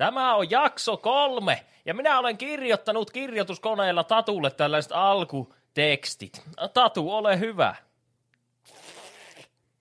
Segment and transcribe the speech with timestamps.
[0.00, 6.42] Tämä on jakso kolme, ja minä olen kirjoittanut kirjoituskoneella Tatulle tällaiset alkutekstit.
[6.74, 7.74] Tatu, ole hyvä.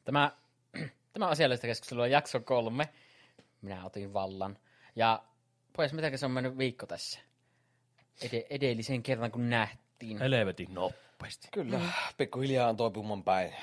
[0.03, 0.31] Tämä,
[1.13, 2.89] tämä asiallista keskustelua on jakso kolme.
[3.61, 4.57] Minä otin vallan.
[4.95, 5.23] Ja
[5.73, 7.19] pois, miten se on mennyt viikko tässä?
[8.21, 10.17] Ed- edellisen kerran, kun nähtiin.
[10.17, 11.47] Helvetin nopeasti.
[11.51, 11.81] Kyllä.
[12.17, 13.55] Pikkuhiljaa on toipumaan päin.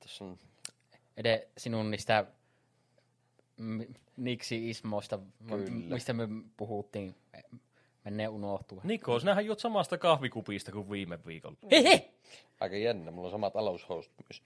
[0.00, 0.38] Tässä on
[1.16, 2.24] Ede sinun niistä
[4.16, 5.18] Niksi-ismoista,
[5.48, 5.70] Kyllä.
[5.94, 7.14] mistä me puhuttiin,
[8.04, 8.80] menee unohtua.
[8.84, 11.56] Niko, sinähän juot samasta kahvikupista kuin viime viikolla.
[11.70, 12.08] Hehe!
[12.60, 13.10] aika jännä.
[13.10, 14.42] Mulla on samat alushousut myös.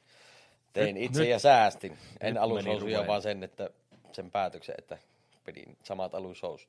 [0.72, 1.98] Tein Nyt- itse nyt- ja säästin.
[2.20, 3.70] En alushousuja, vaan sen, että
[4.12, 4.98] sen päätöksen, että
[5.44, 6.68] pidin samat alushousut.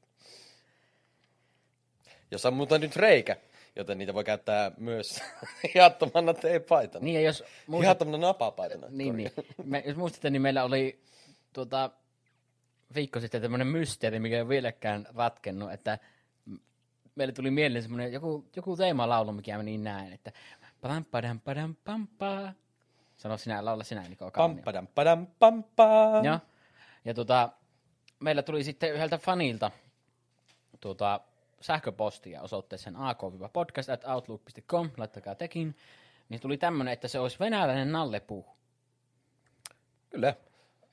[2.32, 3.38] Jossa on muuten nyt reikä,
[3.76, 5.24] joten niitä voi käyttää myös
[5.74, 7.06] hihattomana teepaitana.
[7.06, 8.88] Niin, ja jos muistat, Hihattomana napapaitana.
[8.90, 9.32] niin, niin.
[9.64, 11.00] Me, jos muistatte, niin meillä oli
[11.54, 11.90] tuota,
[12.96, 16.00] viikko sitten tämmöinen mysteeri, mikä ei ole vieläkään ratkennut, että
[17.16, 20.32] meille tuli mieleen semmoinen joku, joku teemalaulu, mikä meni näin, että
[20.82, 22.54] padam padam padam pampa.
[23.18, 24.56] Sano sinä, laula sinä, Niko Kannio.
[24.56, 26.24] Pampadam, padam, pampaa.
[26.24, 26.40] Joo.
[27.06, 27.50] Ja tota,
[28.20, 29.72] meillä tuli sitten yhdeltä fanilta
[30.80, 31.20] tuota,
[31.62, 35.78] sähköpostia osoitteeseen ak-podcast.outlook.com, laittakaa tekin.
[36.30, 38.46] Niin tuli tämmönen, että se olisi venäläinen nallepuu.
[40.10, 40.36] Kyllä.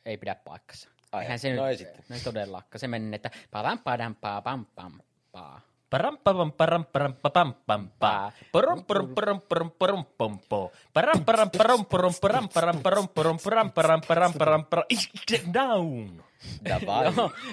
[0.05, 0.89] Ei pidä paikkansa.
[1.13, 2.05] Ai, Eihän se no nyt, sitten.
[2.09, 2.81] No ei todellakaan.
[2.81, 5.01] Se meni, että padam padam paa pam pam
[5.33, 5.61] paa.
[5.91, 8.33] Param param param param param pam paa.
[8.53, 10.73] Porom porom porom porom porom pom po.
[10.95, 14.87] Param param param porom param param param porom param param param param param.
[15.27, 16.23] Get down.
[16.63, 17.11] Davai.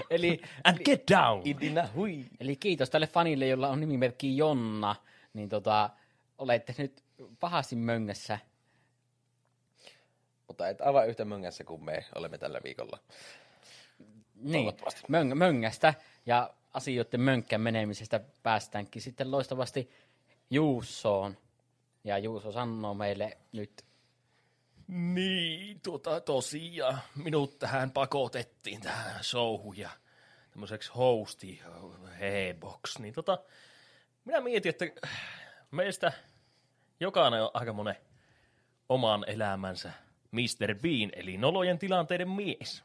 [0.09, 1.41] Eli, And get down.
[1.45, 2.25] Idina hui.
[2.39, 4.95] Eli kiitos tälle fanille, jolla on nimimerkki Jonna.
[5.33, 5.89] Niin tota,
[6.37, 7.03] olette nyt
[7.39, 8.39] pahasti möngässä.
[10.47, 12.99] Mutta et aivan yhtä möngässä kuin me olemme tällä viikolla.
[14.41, 14.73] Niin,
[15.11, 15.93] möng- möngästä
[16.25, 19.89] ja asioiden mönkkän menemisestä päästäänkin sitten loistavasti
[20.49, 21.37] Juussoon.
[22.03, 23.85] Ja Juuso sanoo meille nyt,
[24.87, 26.99] Niin, tuota, tosiaan.
[27.15, 29.89] Minut tähän pakotettiin tähän showhun ja
[30.51, 31.61] tämmöiseksi hosti
[32.19, 32.99] hebox.
[32.99, 33.37] Niin tota,
[34.25, 34.85] minä mietin, että
[35.71, 36.11] meistä
[36.99, 37.95] jokainen on aika monen
[38.89, 39.91] oman elämänsä
[40.31, 40.75] Mr.
[40.81, 42.83] Bean, eli nolojen tilanteiden mies.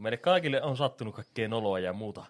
[0.00, 2.24] Ja meille kaikille on sattunut kaikkea noloja ja muuta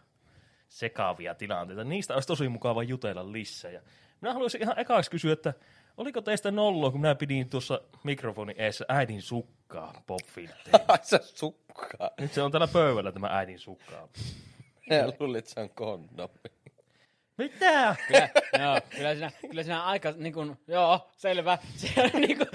[0.68, 1.84] sekaavia tilanteita.
[1.84, 3.70] Niistä olisi tosi mukava jutella lisää.
[3.70, 3.80] Ja
[4.20, 5.54] minä haluaisin ihan ekaksi kysyä, että
[5.96, 10.80] oliko teistä noloa, kun minä pidin tuossa mikrofonin eessä äidin sukkaa popfiltteen?
[10.88, 12.10] Ai se sukkaa.
[12.20, 14.08] Nyt se on täällä pöydällä tämä äidin sukkaa.
[14.90, 16.34] Minä luulin, että se on kondomi.
[17.40, 17.96] Mitä?
[18.08, 18.28] kyllä,
[18.64, 22.48] joo, kyllä, siinä, kyllä siinä aika, niin kuin, joo, selvä, se, on niin kuin,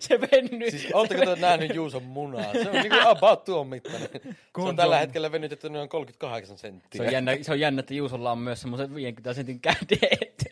[0.00, 0.70] se venny.
[0.70, 2.52] Siis ootteko te nähnyt Juuson munaa?
[2.52, 4.08] Se on niinku about tuon mittainen.
[4.12, 6.98] Se on tällä hetkellä venytetty noin 38 senttiä.
[6.98, 10.44] se, on jännä, se on jännä, että Juusolla on myös semmoiset 50 sentin kädet.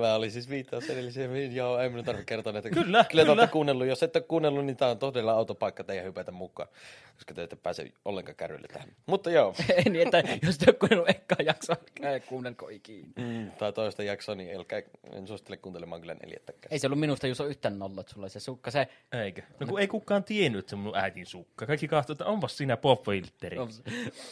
[0.00, 1.54] Tämä oli siis viittaus edelliseen.
[1.54, 2.70] Joo, ei minun tarvitse kertoa näitä.
[2.70, 3.24] Kyllä, kyllä.
[3.24, 3.46] kyllä.
[3.46, 3.86] kuunnellut.
[3.86, 6.68] Jos ette ole kuunnellut, niin tämä on todella autopaikka teidän hypätä mukaan.
[7.14, 8.88] Koska te ette pääse ollenkaan kärrylle tähän.
[9.06, 9.54] Mutta joo.
[9.84, 11.76] niin, että jos te ole kuunnellut ekkaa jaksoa,
[12.06, 13.08] älkää kuunnelko ikinä.
[13.16, 16.72] Mm, tai toista jaksoa, niin älkää, en suosittele kuuntelemaan kyllä neljättäkään.
[16.72, 18.70] Ei se ollut minusta Juuso yhtään nolla, että sulla se sukka.
[18.70, 19.42] Se Eikö?
[19.60, 21.66] No kun ei kukaan tiennyt, että se on mun äitin sukka.
[21.66, 23.58] Kaikki katsoi, että onpas siinä popfiltteri.
[23.58, 23.70] on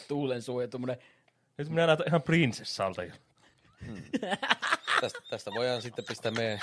[0.09, 0.97] tuulen suu ja tuommoinen
[1.59, 3.03] Nyt minä näytän ihan prinsessalta.
[3.89, 3.95] Jo.
[5.01, 6.59] Tästä, tästä voidaan sitten pistää meidän...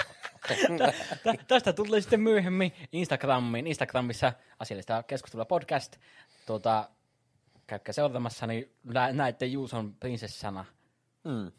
[1.24, 3.68] Tä- Tästä tulee sitten myöhemmin Instagramiin.
[3.68, 5.98] Instagramissa asiallista keskustelua podcast.
[6.46, 6.90] Tuota,
[7.68, 10.66] käykää seuraamassa, niin nä- näette Juuson prinsessana.
[11.24, 11.52] Mm.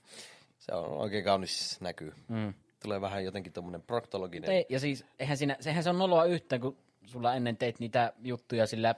[0.58, 2.12] Se on oikein kaunis näkyy.
[2.28, 2.54] Mm.
[2.82, 4.50] Tulee vähän jotenkin tuommoinen proktologinen.
[4.50, 8.12] Te, ja siis, eihän, siinä, eihän se on noloa yhtään, kun sulla ennen teit niitä
[8.22, 8.94] juttuja sillä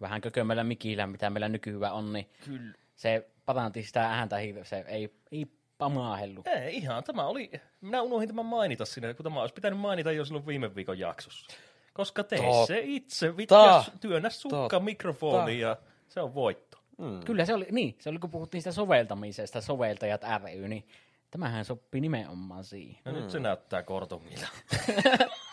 [0.00, 2.72] vähän kökömällä mikillä, mitä meillä nykyään on, niin Kyllä.
[2.96, 4.36] se paranti sitä ääntä.
[4.62, 5.46] Se ei, ei
[5.78, 6.42] pamaahellu.
[6.44, 7.04] Ei, ihan.
[7.04, 7.50] Tämä oli,
[7.80, 11.46] minä unohdin tämän mainita sinne, kun tämä olisi pitänyt mainita jo silloin viime viikon jaksossa.
[11.92, 13.54] Koska tee se itse, vittu,
[14.00, 15.76] työnnä sukka mikrofoniin ja
[16.08, 16.78] se on voitto.
[16.98, 17.20] Mm.
[17.24, 20.88] Kyllä se oli, niin, se oli kun puhuttiin sitä soveltamisesta, soveltajat ry, niin
[21.30, 23.00] tämähän sopii nimenomaan siihen.
[23.04, 24.48] No nyt se näyttää kortungilta.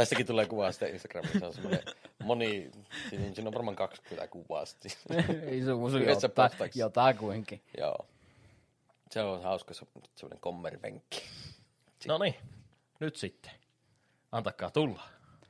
[0.00, 1.38] Tästäkin tulee kuva sitten Instagramissa.
[1.38, 1.82] Se on semmoinen
[2.24, 2.70] moni,
[3.10, 4.92] siinä siinä on varmaan 20 kuvaa sitten.
[5.46, 7.62] Ei sun Yhdessä jotain, jotakuinkin.
[7.78, 8.06] Joo.
[9.10, 9.86] Se on hauska se,
[10.16, 11.22] semmoinen kommeripenkki.
[12.06, 12.34] No niin,
[13.00, 13.52] nyt sitten.
[14.32, 15.02] Antakaa tulla.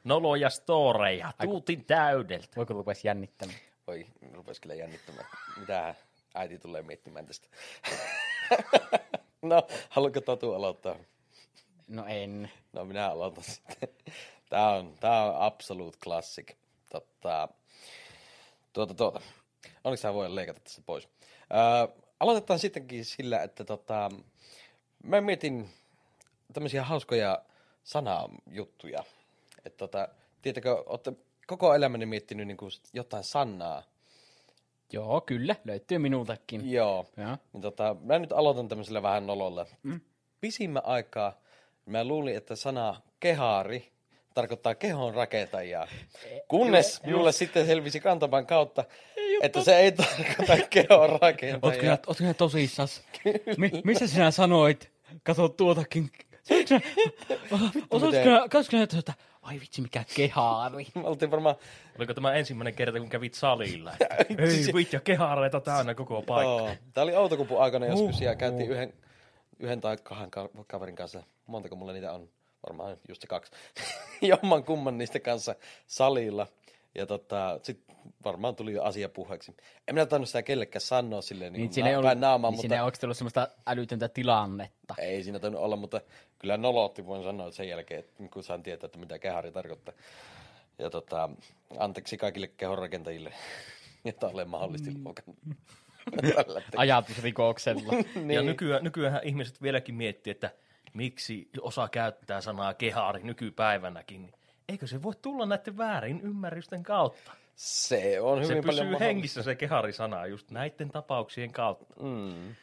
[0.05, 2.49] Noloja storeja, tuutin täydeltä.
[2.57, 3.59] Voiko rupesi jännittämään?
[3.87, 5.27] Voi, rupes kyllä jännittämään.
[5.57, 5.95] Mitähän
[6.35, 7.49] äiti tulee miettimään tästä.
[9.43, 10.97] no, haluatko Tatu aloittaa?
[11.89, 12.51] No en.
[12.73, 13.89] No minä aloitan sitten.
[14.51, 16.55] Tää on, tää on absolute classic.
[16.91, 17.49] Totta,
[18.73, 19.21] Tuota, tuota.
[19.85, 21.09] Onneksi sä voi leikata tässä pois.
[21.53, 24.11] Öö, aloitetaan sittenkin sillä, että tota,
[25.05, 25.71] mä mietin
[26.53, 27.43] tämmöisiä hauskoja
[27.85, 29.05] sanajuttuja.
[29.65, 30.09] Että tota,
[30.43, 31.13] tiedätkö, olette
[31.47, 33.83] koko elämäni miettinyt niin kuin jotain sanaa.
[34.93, 36.71] Joo, kyllä, löytyy minultakin.
[36.71, 37.07] Joo.
[37.17, 37.37] Joo.
[37.53, 39.67] Niin tota, mä nyt aloitan tämmöisellä vähän nololla.
[39.83, 40.01] Mm.
[40.41, 41.41] Pisimmän aikaa
[41.87, 43.93] mä luulin, että sana kehaari
[44.41, 45.87] tarkoittaa kehon rakentajaa.
[46.49, 48.85] Kunnes minulle sitten selvisi kantaman kautta,
[49.43, 51.75] että se ei tarkoita kehon Ootko rakentajaa.
[51.81, 53.03] sinä, ootko sinä tosissas?
[53.57, 54.91] Mi, missä sinä sanoit?
[55.23, 56.11] Kato tuotakin.
[57.91, 60.87] Osaatko sinä, että ai vitsi mikä kehaari.
[60.95, 61.57] Me oltiin varmaan,
[61.99, 63.93] Oliko tämä ensimmäinen kerta, kun kävit salilla?
[64.29, 66.53] Ei vittu, kehaareita täynnä koko paikka.
[66.53, 66.71] Joo.
[66.95, 68.93] Tämä oli Outokumpun aikana joskus ja käytiin yhden,
[69.59, 71.23] yhden tai kahden ka- kaverin kanssa.
[71.47, 72.29] Montako mulla niitä on?
[72.69, 73.53] Varmaan just se kaksi.
[74.23, 75.55] Jomman kumman niistä kanssa
[75.87, 76.47] salilla.
[76.95, 77.85] Ja tota, sit
[78.25, 79.57] varmaan tuli jo asia puheeksi.
[79.89, 82.51] En minä tainnut sitä kellekään sanoa silleen niin, Niin niin siinä na- ollut, päin naamaa,
[82.51, 84.95] niin mutta siinä ei ollut semmoista älytöntä tilannetta.
[84.99, 86.01] ei siinä tainnut olla, mutta
[86.39, 89.95] kyllä nolotti voin sanoa sen jälkeen, että kun saan tietää, että mitä kehari tarkoittaa.
[90.79, 91.29] Ja tota,
[91.79, 93.33] anteeksi kaikille kehonrakentajille,
[94.05, 95.05] että olen mahdollisesti Mm.
[96.21, 96.35] te-
[96.77, 97.93] Ajatusrikoksella.
[98.15, 98.31] Niin.
[98.31, 100.51] Ja nykyään, nykyään ihmiset vieläkin miettii, että
[100.95, 104.23] miksi osa käyttää sanaa kehaari nykypäivänäkin.
[104.23, 104.35] niin
[104.69, 107.33] Eikö se voi tulla näiden väärin ymmärrysten kautta?
[107.55, 111.95] Se on hyvin Se paljon pysyy hengissä se kehari-sana just näiden tapauksien kautta.
[112.03, 112.55] Mm.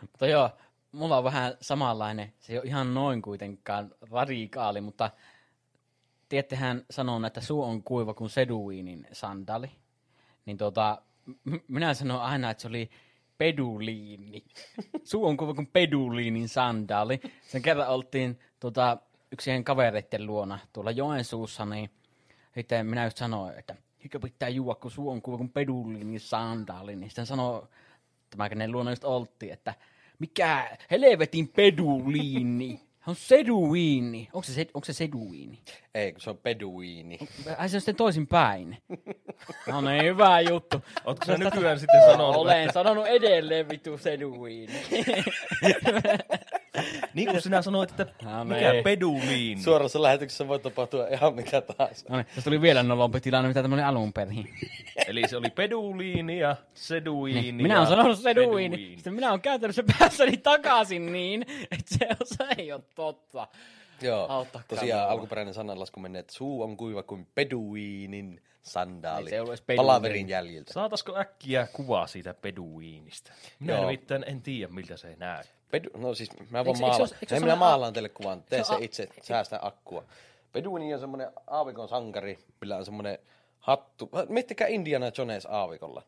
[0.00, 0.50] Mutta joo,
[0.92, 2.32] mulla on vähän samanlainen.
[2.40, 5.10] Se ei ole ihan noin kuitenkaan radikaali, mutta
[6.28, 9.70] tiedättehän sanon, että suu on kuiva kuin seduinin sandali.
[10.46, 11.02] Niin tota,
[11.44, 12.90] m- minä sanon aina, että se oli
[13.42, 14.44] peduliini.
[15.04, 17.20] Suu on kuiva kuin peduliinin sandaali.
[17.42, 18.96] Sen kerran oltiin tota,
[19.32, 21.90] yksien kavereiden luona tuolla Joensuussa, niin
[22.54, 26.96] sitten minä just sanoin, että mikä pitää juoda, kun suu on kuiva kuin peduliinin sandaali.
[26.96, 27.68] Niin sitten sanoi
[28.30, 29.74] tämä kenen luona just oltiin, että
[30.18, 32.80] mikä helvetin peduliini.
[33.02, 34.28] Hän on seduiini.
[34.32, 35.58] Onko se, sed- onko se seduiini?
[35.94, 37.18] Ei, se on peduiini.
[37.58, 38.76] Ai se on sitten toisin päin.
[39.66, 40.82] No niin, hyvä juttu.
[41.04, 44.72] Ootko sä nykyään sitten sanonut, Olen sanonut edelleen vittu seduiini.
[47.14, 48.84] niin kuin sinä sanoit, että No mikä niin.
[48.84, 49.62] peduliini.
[49.62, 52.06] Suorassa lähetyksessä voi tapahtua ihan mikä tahansa.
[52.08, 54.48] No niin, tässä tuli vielä nolompi tilanne, mitä tämä oli alun perin.
[55.08, 57.40] Eli se oli peduliini ja seduiini.
[57.40, 58.92] Niin, minä olen sanonut seduiini.
[58.94, 63.48] Sitten minä olen se päässäni takaisin niin, että se, se ei ole totta.
[64.02, 65.12] Joo, Auttakaa tosiaan minua.
[65.12, 69.24] alkuperäinen sananlasku menee, että suu on kuiva kuin peduiinin sandaali.
[69.24, 69.76] Ei se ollut edes.
[69.76, 70.72] Palaverin jäljiltä.
[70.72, 73.32] Saataisiko äkkiä kuvaa siitä peduiinista?
[73.60, 73.82] Minä Joo.
[73.82, 75.44] nimittäin en tiedä, miltä se näy.
[75.70, 78.42] Pedu, no siis mä voin eikö se se minä maalaan teille kuvan.
[78.42, 80.04] Tee se itse, säästä akkua.
[80.52, 83.18] Peduini on semmoinen aavikon sankari, millä on semmoinen
[83.58, 84.10] hattu.
[84.28, 86.02] Miettikää Indiana Jones aavikolla.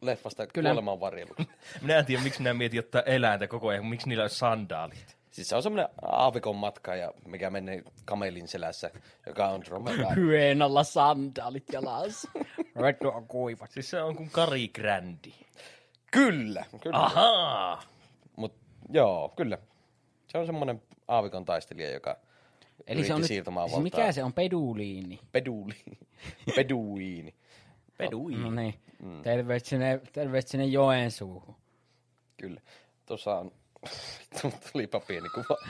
[0.00, 0.70] Leffasta Kyllä.
[0.70, 1.34] Kuoleman varjelu.
[1.82, 5.15] Minä en tiedä, miksi minä mietin ottaa eläintä koko ajan, miksi niillä on sandaalit.
[5.36, 8.90] Siis se on semmoinen aavikon matka, ja mikä menee kamelin selässä,
[9.26, 10.14] joka on dromedari.
[10.16, 12.30] Hyen alla sandaalit jalassa.
[12.76, 13.66] Retro on kuiva.
[13.66, 15.32] Siis se on kuin Kari Grandi.
[16.10, 16.98] Kyllä, kyllä.
[16.98, 17.82] Ahaa!
[18.36, 18.54] Mut
[18.88, 19.58] joo, kyllä.
[20.28, 22.16] Se on semmoinen aavikon taistelija, joka
[22.86, 25.20] Eli se on nyt, siirtämään siis mikä se on peduliini?
[25.32, 25.74] Peduli.
[26.56, 27.34] Peduiini.
[27.98, 28.42] Peduiini.
[28.42, 28.74] No niin,
[29.22, 31.54] terveet sinne, terveet sinne Joensuuhun.
[32.36, 32.60] Kyllä.
[33.06, 33.52] Tuossa on...
[34.72, 35.56] Tulipa pieni kuva.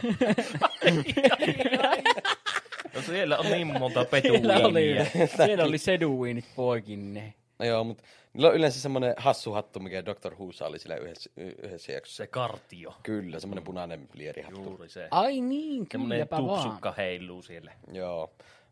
[2.94, 4.96] No siellä on niin monta Siellä oli,
[5.37, 7.35] siellä oli seduiinit poikinne.
[7.58, 10.35] No joo, mutta niillä on yleensä semmoinen hassu hattu, mikä Dr.
[10.35, 12.16] Whossa oli sillä yhdessä, yhdessä jaksossa.
[12.16, 12.94] Se kartio.
[13.02, 14.62] Kyllä, semmoinen punainen lierihattu.
[14.62, 15.08] Juuri se.
[15.11, 16.62] Ai niin, Semmoinen kylläpä vaan.
[16.62, 17.73] tupsukka heiluu siellä.
[17.92, 18.30] Joo,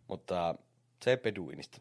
[0.08, 0.54] mutta
[1.04, 1.78] se peduinista.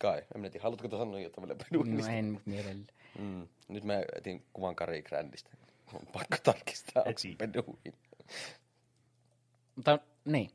[0.00, 2.12] Kai, en minä tiedä, haluatko sanoa jotain vielä No peduinista?
[2.12, 2.84] en mut mielellä.
[3.18, 3.48] Mm.
[3.68, 5.50] Nyt mä etin kuvan Kari Grandista.
[5.94, 7.28] On pakko tarkistaa, onko se.
[9.76, 10.50] Mutta niin,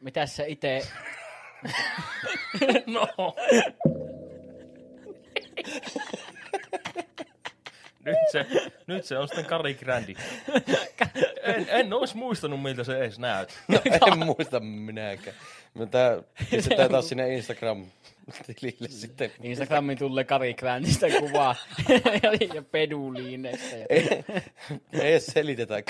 [0.00, 0.82] mitäs se ite...
[2.86, 3.08] No.
[8.04, 8.46] nyt, se,
[8.86, 10.14] nyt se on sitten Kari Grandi.
[11.42, 13.56] En, en olisi muistanut, miltä se edes näyttää.
[13.68, 13.80] No,
[14.12, 15.36] en muista minäkään.
[15.76, 19.30] Mutta pistetään taas sinne Instagram-tilille sitten.
[19.42, 21.56] Instagramin tulee Kari Grandista kuvaa
[22.54, 23.76] ja, peduliineista.
[23.76, 23.86] Ja...
[23.90, 24.24] Ei,
[24.92, 25.74] ei edes selitetä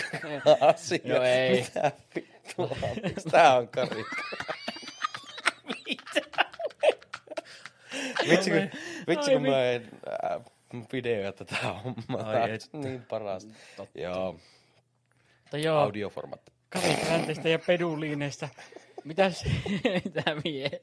[0.61, 1.19] asiaa.
[1.19, 1.63] No ei.
[1.63, 2.77] Mitä vittua?
[3.03, 4.05] Miksi tää on Kari?
[8.31, 8.71] Vitsi kun,
[9.09, 9.89] vitsi, kun mä en
[10.25, 10.41] äh,
[10.93, 12.31] videoja tätä hommaa.
[12.31, 12.69] Ai et.
[12.73, 13.55] niin parasta.
[13.95, 14.33] Joo,
[15.43, 16.53] Mutta joo, audioformaatti.
[16.69, 18.49] Kari Grandista ja peduliineista.
[19.07, 19.45] Mitäs
[20.05, 20.79] mitä vielä?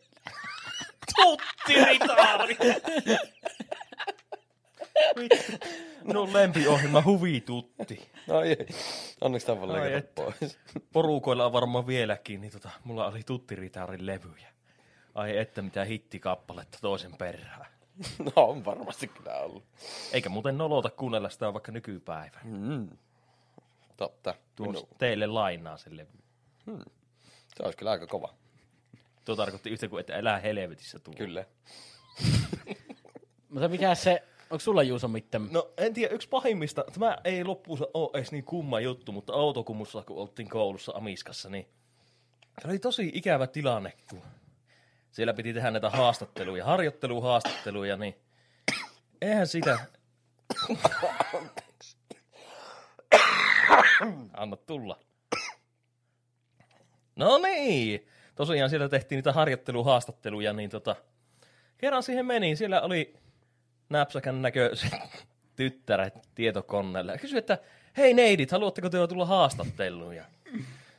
[1.16, 2.58] Tuttiritaari!
[6.04, 8.12] no lempiohjelma huvitutti.
[8.28, 8.68] No ei,
[9.22, 10.60] onneksi tämä voi leikata pois.
[10.94, 14.54] Porukoilla on varmaan vieläkin, niin tota, mulla oli Tuttiritaarin levyjä.
[15.16, 17.66] Ai että mitä hittikappaletta toisen perään.
[18.26, 19.64] No on varmasti kyllä ollut.
[20.14, 22.42] Eikä muuten nolota kuunnella sitä vaikka nykypäivän.
[22.44, 22.90] Mm.
[23.98, 24.36] Totta.
[24.60, 26.18] Minu, teille lainaa sen levy.
[27.58, 28.34] Se olisi kyllä aika kova.
[29.26, 31.14] Tuo tarkoitti yhtä kuin, että elää helvetissä tuo.
[31.14, 31.46] Kyllä.
[33.50, 35.48] Mutta mikä se, onko sulla Juuso mitään?
[35.52, 40.04] No en tiedä, yksi pahimmista, tämä ei loppuunsa ole edes niin kumma juttu, mutta autokumussa
[40.04, 41.68] kun oltiin koulussa Amiskassa, niin
[42.62, 44.22] se oli tosi ikävä tilanne, kun
[45.12, 48.16] siellä piti tehdä näitä haastatteluja, harjoitteluhaastatteluja, niin
[49.22, 49.80] eihän sitä...
[54.34, 55.00] Anna tulla.
[57.16, 60.96] No niin, tosiaan siellä tehtiin niitä harjoitteluhaastatteluja, niin tota,
[61.78, 63.14] kerran siihen meni, siellä oli
[63.90, 64.94] näpsäkän näköiset
[65.56, 67.12] tyttäret tietokoneelle.
[67.12, 67.58] Ja kysyi, että
[67.98, 70.16] hei neidit, haluatteko te tulla haastatteluun?
[70.16, 70.26] Ja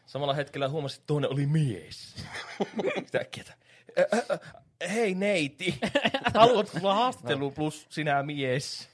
[0.06, 2.14] samalla hetkellä huomasi, että toinen oli mies.
[3.06, 3.54] Sitä äkkiä, että,
[4.00, 5.78] "Ä, ä, ä, hei neiti,
[6.34, 8.88] haluatko tulla haastatteluun plus sinä mies?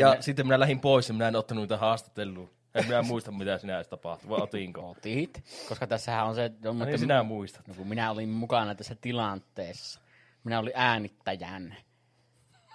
[0.00, 2.50] Ja ne, sitten minä lähdin pois ja minä en ottanut niitä haastatteluun.
[2.76, 4.90] En minä muista, mitä sinä edes tapahtui, vai otinko?
[4.90, 7.68] otit, koska tässähän on se, no, No, mutta niin sinä muistat.
[7.68, 10.00] no, kun minä olin mukana tässä tilanteessa.
[10.44, 11.76] Minä olin äänittäjän.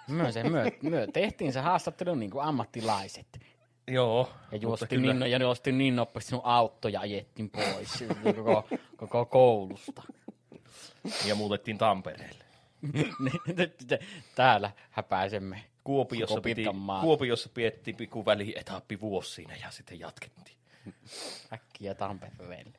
[0.08, 3.40] Myö, se, myö, myö tehtiin se haastattelu niin kuin ammattilaiset.
[3.88, 4.30] Joo.
[4.52, 8.04] Ja juostiin, kyllä- niin, ja juostiin niin nopeasti sinun auto ja ajettiin pois
[8.34, 10.02] koko, koko koulusta.
[11.26, 12.44] Ja muutettiin Tampereelle.
[14.34, 15.64] Täällä häpäisemme.
[15.84, 16.64] Kuopiossa, piti.
[17.00, 20.56] Kuopiossa piettiin pikku välietappi vuosi siinä ja sitten jatkettiin.
[21.52, 22.72] Äkkiä Tampereelle.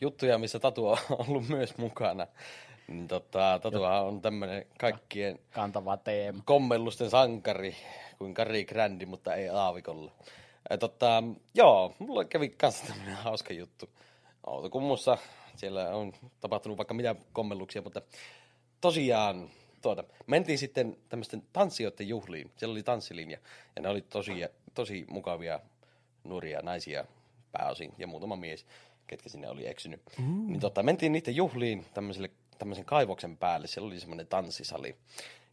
[0.00, 2.26] Juttuja, missä Tatu on ollut myös mukana.
[2.88, 6.42] Niin tota, Tatuhan on tämmöinen kaikkien Kantava teema.
[6.44, 7.76] kommellusten sankari
[8.18, 10.12] kuin Kari Grandi, mutta ei aavikolla.
[10.70, 11.22] Ja tota,
[11.54, 13.90] joo, mulla kävi kanssa tämmöinen hauska juttu.
[14.46, 15.18] Autokummussa
[15.56, 18.02] siellä on tapahtunut vaikka mitä kommelluksia, mutta
[18.80, 19.50] tosiaan
[19.82, 22.50] tuota, mentiin sitten tämmöisten tanssijoiden juhliin.
[22.56, 23.38] Siellä oli tanssilinja
[23.76, 24.32] ja ne oli tosi,
[24.74, 25.60] tosi mukavia
[26.24, 27.04] nuoria naisia
[27.52, 28.66] pääosin ja muutama mies,
[29.06, 30.00] ketkä sinne oli eksynyt.
[30.18, 30.46] Mm.
[30.46, 33.66] Niin tota, mentiin niiden juhliin tämmöiselle, tämmöisen kaivoksen päälle.
[33.66, 34.96] Siellä oli semmoinen tanssisali.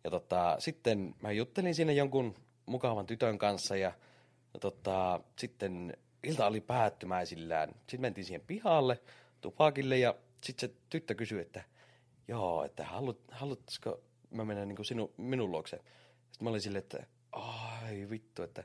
[0.03, 3.91] Ja tota, sitten mä juttelin siinä jonkun mukavan tytön kanssa ja,
[4.53, 7.69] ja tota, sitten ilta oli päättymäisillään.
[7.69, 8.99] Sitten mentiin siihen pihalle,
[9.41, 11.63] tupakille ja sitten se tyttö kysyi, että
[12.27, 13.99] joo, että haluat, haluaisiko
[14.35, 15.77] mä mennä niin sinu, minun luokse.
[15.77, 18.63] Sitten mä olin silleen, että ai vittu, että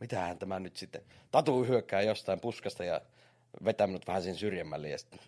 [0.00, 1.02] mitähän tämä nyt sitten.
[1.30, 3.00] Tatu hyökkää jostain puskasta ja
[3.64, 5.20] vetää minut vähän sen syrjemmälle ja sitten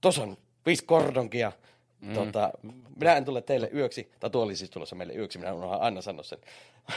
[0.00, 0.36] tuossa on
[0.66, 1.52] viisi kordonkia.
[2.00, 2.14] Mm.
[2.14, 2.50] Tota,
[2.96, 4.12] minä en tule teille yöksi.
[4.20, 5.38] Tatu oli siis tulossa meille yöksi.
[5.38, 6.38] Minä unohan aina sanoa sen.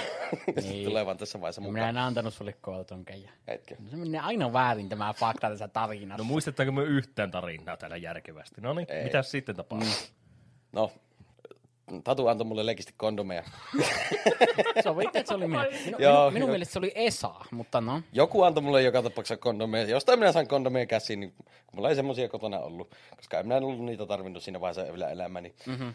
[0.64, 0.86] niin.
[0.86, 1.90] Tulee vaan tässä vaiheessa Minä mukaan.
[1.90, 3.30] en antanut sulle kootonkeja.
[3.48, 3.76] Etkö?
[3.90, 6.24] Se menee aina väärin tämä fakta tässä tarinassa.
[6.24, 8.62] No muistatteko me yhtään tarinaa täällä järkevästi?
[8.62, 9.04] No niin, Ei.
[9.04, 9.90] mitäs sitten tapahtuu?
[10.72, 10.92] No,
[12.04, 13.44] Tatu antoi mulle legisti kondomeja.
[14.84, 15.66] Sovitte, että se oli minä.
[15.86, 18.02] Minu, Joo, minun, minun mielestä se oli Esa, mutta no.
[18.14, 19.90] Joku antoi mulle joka tapauksessa kondomeja.
[19.90, 22.96] Jostain minä sain kondomeja käsiin, niin kun mulla ei semmoisia kotona ollut.
[23.16, 25.54] Koska en minä ollut niitä tarvinnut siinä vaiheessa vielä elämäni.
[25.66, 25.88] Mm-hmm.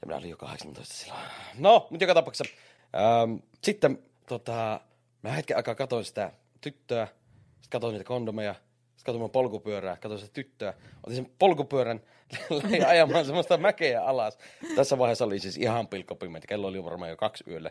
[0.00, 1.20] Ja minä olin jo 18 silloin.
[1.58, 2.54] No, mutta joka tapauksessa.
[2.94, 4.80] Ähm, sitten tota,
[5.22, 7.06] mä hetken aikaa katsoin sitä tyttöä.
[7.06, 8.54] Sitten katsoin niitä kondomeja.
[9.02, 9.96] Sitten katsoin mun polkupyörää.
[9.96, 10.74] Katsoin sitä tyttöä.
[11.06, 12.00] Otin sen polkupyörän.
[12.62, 14.38] Lähdin ajamaan semmoista mäkeä alas.
[14.76, 16.46] Tässä vaiheessa oli siis ihan pilkkopimeitä.
[16.46, 17.70] Kello oli varmaan jo kaksi yöllä.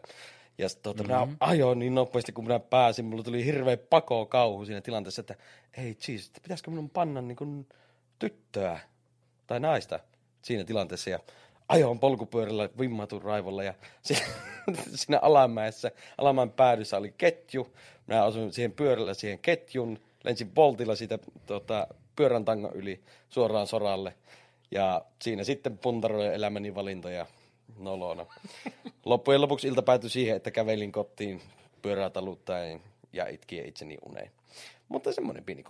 [0.58, 1.28] Ja sit, tota, mm-hmm.
[1.28, 3.06] minä ajoin niin nopeasti, kun minä pääsin.
[3.06, 5.36] Mulla tuli hirveä pako kauhu siinä tilanteessa, että
[5.78, 7.68] ei jeez, että pitäisikö minun panna niin kuin
[8.20, 8.80] tyttöä
[9.48, 10.00] tai naista
[10.42, 11.10] siinä tilanteessa.
[11.10, 11.20] Ja
[11.70, 14.24] ajoin polkupyörällä vimmatun raivolla ja si-
[14.96, 17.76] siinä alamäessä, alamäen päädyssä oli ketju.
[18.08, 24.14] Minä asuin siihen pyörällä siihen ketjun, lensin voltilla siitä tota, pyörän tangon yli suoraan soralle.
[24.72, 27.26] Ja siinä sitten puntaroin elämäni valintoja
[27.78, 28.26] nolona.
[29.06, 31.42] Loppujen lopuksi ilta päätyi siihen, että kävelin kotiin
[31.82, 32.82] pyörää taluttaen
[33.14, 34.32] ja itkien itseni uneen.
[34.90, 35.64] Mutta semmoinen pieni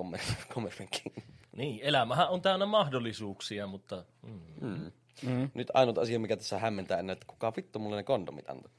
[0.54, 1.04] kommervenkki.
[1.58, 4.40] Niin, elämähän on täynnä mahdollisuuksia, mutta mm.
[4.62, 4.92] Mm.
[5.24, 5.50] Mm.
[5.54, 8.72] Nyt ainut asia, mikä tässä hämmentää, on, että kuka vittu mulle ne kondomit antoi.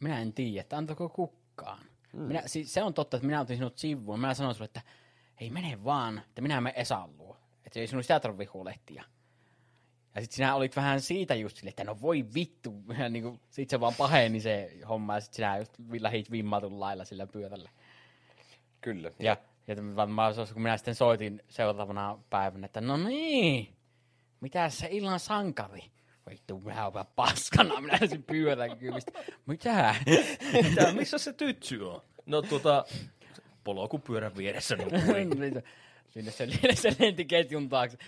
[0.00, 1.78] Minä en tiedä, että antako kukkaan.
[2.12, 2.20] Mm.
[2.20, 4.20] Minä, siis se on totta, että minä otin sinut sivuun.
[4.20, 4.80] Minä sanoin sulle, että
[5.40, 7.36] ei mene vaan, että minä menen Esan luo.
[7.66, 9.04] Että ei sinun sitä tarvitse huolehtia.
[10.14, 12.82] Ja sitten sinä olit vähän siitä just silleen, että no voi vittu.
[12.98, 16.80] Ja niin kuin, sit se vaan paheni se homma ja sitten sinä just lähit vimmatun
[16.80, 17.70] lailla sillä pyörällä.
[18.80, 19.10] Kyllä.
[19.18, 19.36] Ja,
[19.66, 23.74] ja varmaan kun minä sitten soitin seuraavana päivänä, että no niin,
[24.40, 25.94] mitä se illan sankari?
[26.30, 29.12] vittu, minä olen paskana, minä olisin pyörän kyvistä.
[29.46, 29.94] Mitä?
[30.62, 32.02] Mitä, missä se tytsy on?
[32.26, 32.84] No tuota,
[33.64, 34.76] polkupyörän vieressä.
[35.36, 35.62] Niin
[36.08, 37.98] Sinne se, se lenti ketjun taakse.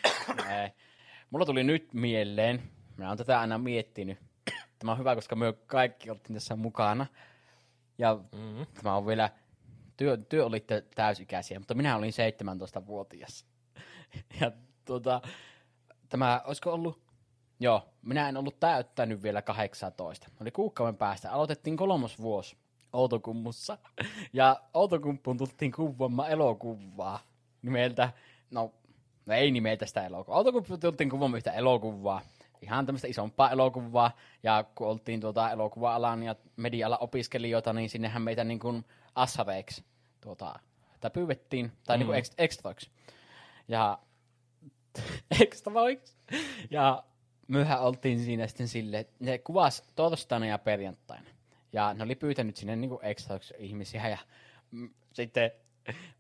[1.31, 2.63] Mulla tuli nyt mieleen,
[2.97, 4.19] minä olen tätä aina miettinyt.
[4.79, 7.07] Tämä on hyvä, koska me kaikki oltiin tässä mukana.
[7.99, 8.67] Ja mm-hmm.
[8.75, 9.31] tämä on vielä,
[9.97, 13.47] työ, työ olitte täysikäisiä, mutta minä olin 17-vuotias.
[14.41, 14.53] Ja
[14.85, 15.21] tuota,
[16.09, 17.03] tämä, olisiko ollut,
[17.61, 20.31] joo, minä en ollut täyttänyt vielä 18.
[20.41, 22.57] Oli kuukauden päästä, aloitettiin kolmos vuosi
[22.93, 23.79] Outokummussa.
[24.33, 27.21] Ja Outokumppuun tultiin kuvaamaan elokuvaa
[27.63, 28.13] nimeltä,
[28.51, 28.73] no,
[29.27, 30.39] no ei nimeltä sitä elokuvaa.
[30.39, 32.21] Outokumppuun tultiin kuvaamaan yhtä elokuvaa.
[32.63, 34.11] Ihan tämmöistä isompaa elokuvaa.
[34.43, 39.85] Ja kun oltiin tuota elokuva-alan ja media opiskelijoita, niin sinnehän meitä niin kuin assareiksi
[40.21, 40.59] tuota,
[41.01, 41.99] tai pyydettiin, tai mm.
[41.99, 42.91] niin kuin extroiksi.
[43.69, 43.99] Ja
[45.41, 46.17] extroiksi.
[46.71, 47.05] Ja
[47.49, 51.36] myöhän oltiin siinä sitten silleen, että ne kuvasi torstaina ja perjantaina.
[51.77, 54.19] Ja ne oli pyytänyt sinne niin ekstra ihmisiä ja
[54.71, 55.51] m- sitten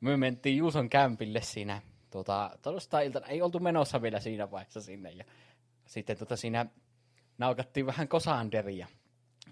[0.00, 3.26] me mentiin Juuson kämpille siinä tuota, torstai-iltana.
[3.26, 5.24] Ei oltu menossa vielä siinä vaiheessa sinne ja
[5.86, 6.66] sitten tuota, siinä
[7.38, 8.86] naukattiin vähän kosanderia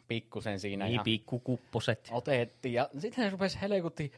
[0.08, 0.84] pikkusen siinä.
[0.84, 2.08] Niin, pikkukupposet.
[2.12, 4.12] Otettiin ja sitten se rupesi helkutti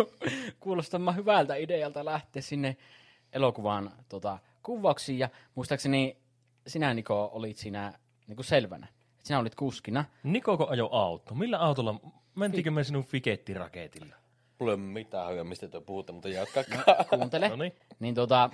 [0.60, 2.76] kuulostamaan hyvältä idealta lähteä sinne
[3.32, 6.16] elokuvan tota, kuvauksiin ja muistaakseni
[6.66, 8.86] sinä Niko olit siinä niin kuin selvänä.
[9.22, 10.04] Sinä olit kuskina.
[10.22, 11.34] Nikoko ajo auto?
[11.34, 12.00] Millä autolla?
[12.34, 14.14] Mentiinkö me sinun fikettiraketilla?
[14.58, 16.62] Mulla ei ole mitään hajua, mistä te puhutte, mutta jatkaa.
[16.76, 16.84] No,
[17.18, 17.48] kuuntele.
[17.48, 17.72] Noniin.
[18.00, 18.50] Niin tota,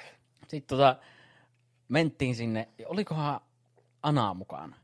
[0.48, 0.96] sit tota,
[1.88, 2.68] mentiin sinne.
[2.87, 3.40] Olikohan
[4.02, 4.76] Ana mukana?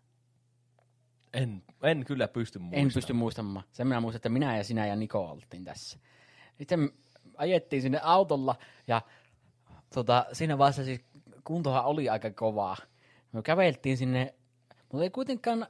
[1.33, 2.87] En, en kyllä pysty muistamaan.
[2.87, 3.65] En pysty muistamaan.
[3.73, 5.99] Sen minä muistan, että minä ja sinä ja Niko oltiin tässä.
[6.59, 6.91] Sitten
[7.37, 9.03] ajettiin sinne autolla ja
[9.95, 11.01] tota, siinä vaiheessa siis
[11.45, 12.77] kuntohan oli aika kovaa.
[13.33, 14.35] Me käveltiin sinne
[14.95, 15.67] mutta ei kuitenkaan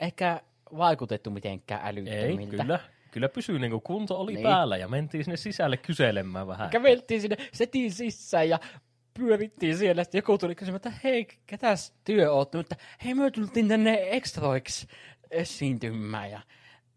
[0.00, 0.40] ehkä
[0.76, 2.56] vaikutettu mitenkään älyttömiltä.
[2.56, 2.80] Ei, kyllä.
[3.10, 4.42] Kyllä pysyy niin kuin kunto oli niin.
[4.42, 6.70] päällä ja mentiin sinne sisälle kyselemään vähän.
[6.70, 8.58] Käveltiin sinne setin sisään ja
[9.14, 10.04] pyörittiin siellä.
[10.04, 14.86] Sitten joku tuli kysymään, että hei, ketäs työ oot Että hei, me tultiin tänne ekstroiksi
[15.30, 16.30] esiintymään.
[16.30, 16.40] Ja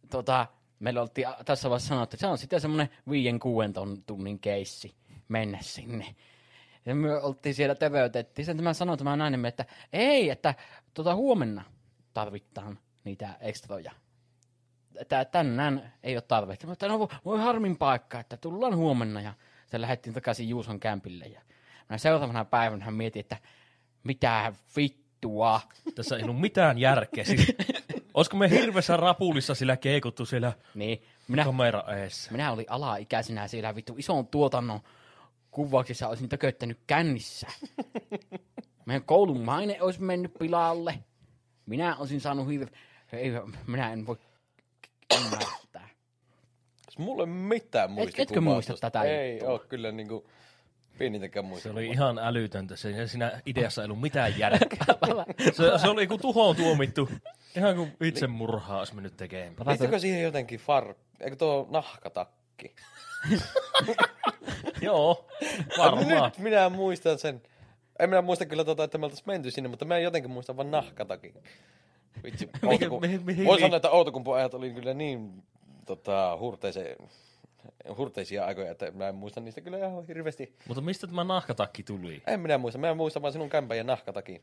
[0.09, 0.47] tota,
[0.79, 3.73] meillä oltiin tässä vaiheessa sanottu, että se on sitten semmoinen viien kuuden
[4.05, 4.95] tunnin keissi
[5.27, 6.15] mennä sinne.
[6.85, 8.45] Ja me oltiin siellä terveytettiin.
[8.45, 10.55] Sitten mä sanoin tämä nainen, että ei, että
[10.95, 11.63] tota, huomenna
[12.13, 13.91] tarvitaan niitä ekstroja.
[14.95, 16.67] Että tänään ei ole tarvetta.
[16.67, 19.21] Mutta no voi harmin paikka, että tullaan huomenna.
[19.21, 19.33] Ja
[19.65, 21.25] se lähdettiin takaisin Juuson kämpille.
[21.25, 21.41] Ja
[21.89, 23.37] mä seuraavana päivänä mietin, että
[24.03, 25.61] mitä vittua.
[25.95, 27.23] Tässä ei ollut mitään järkeä.
[27.23, 27.55] Siis,
[28.13, 32.31] olisiko me hirveässä rapulissa sillä keikuttu siellä niin, minä, kamera eessä?
[32.31, 34.79] Minä olin alaikäisenä siellä vittu ison tuotannon
[35.51, 37.47] kuvauksissa olisin tököttänyt kännissä.
[38.85, 40.99] Meidän koulun maine olisi mennyt pilalle.
[41.65, 42.71] Minä olisin saanut hirve...
[43.13, 43.31] Ei,
[43.67, 44.17] minä en voi
[45.17, 45.89] ymmärtää.
[46.97, 49.49] Mulla ei mitään muista Et, Etkö muista tätä Ei juttua?
[49.49, 50.27] ole kyllä niinku
[50.97, 51.63] pienintäkään muista.
[51.63, 52.75] Se oli ihan älytöntä.
[52.75, 54.85] Se, siinä ideassa ei ollut mitään järkeä.
[55.55, 57.09] se, se, oli kuin tuhoon tuomittu.
[57.57, 59.55] Ihan kuin itsemurhaa olisi mennyt tekemään.
[59.67, 60.95] Liittyykö siihen jotenkin far...
[61.19, 62.75] Eikö tuo nahkatakki?
[64.81, 65.27] Joo,
[65.77, 66.23] varmaan.
[66.23, 67.41] Nyt minä muistan sen.
[67.99, 70.57] En minä muista kyllä tota, että me oltaisiin menty sinne, mutta mä en jotenkin muista
[70.57, 71.33] vaan nahkatakin.
[72.23, 73.01] Vitsi, Outokum...
[73.45, 75.43] Voin sanoa, että Outokumpun ajat oli kyllä niin
[75.85, 76.95] tota, hurteise,
[77.97, 80.55] hurteisia aikoja, että mä en muista niistä kyllä ihan hirveästi.
[80.67, 82.23] Mutta mistä tämä nahkatakki tuli?
[82.27, 82.79] En minä muista.
[82.79, 84.41] Mä en muista vaan sinun kämpän ja nahkatakin.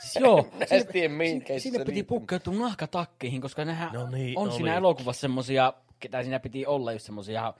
[0.00, 4.56] Siis joo, sinne, sinne piti pukkeutua nahkatakkiin, koska nehän no niin, on oli.
[4.56, 7.54] siinä elokuvassa semmosia, ketä siinä piti olla just semmosia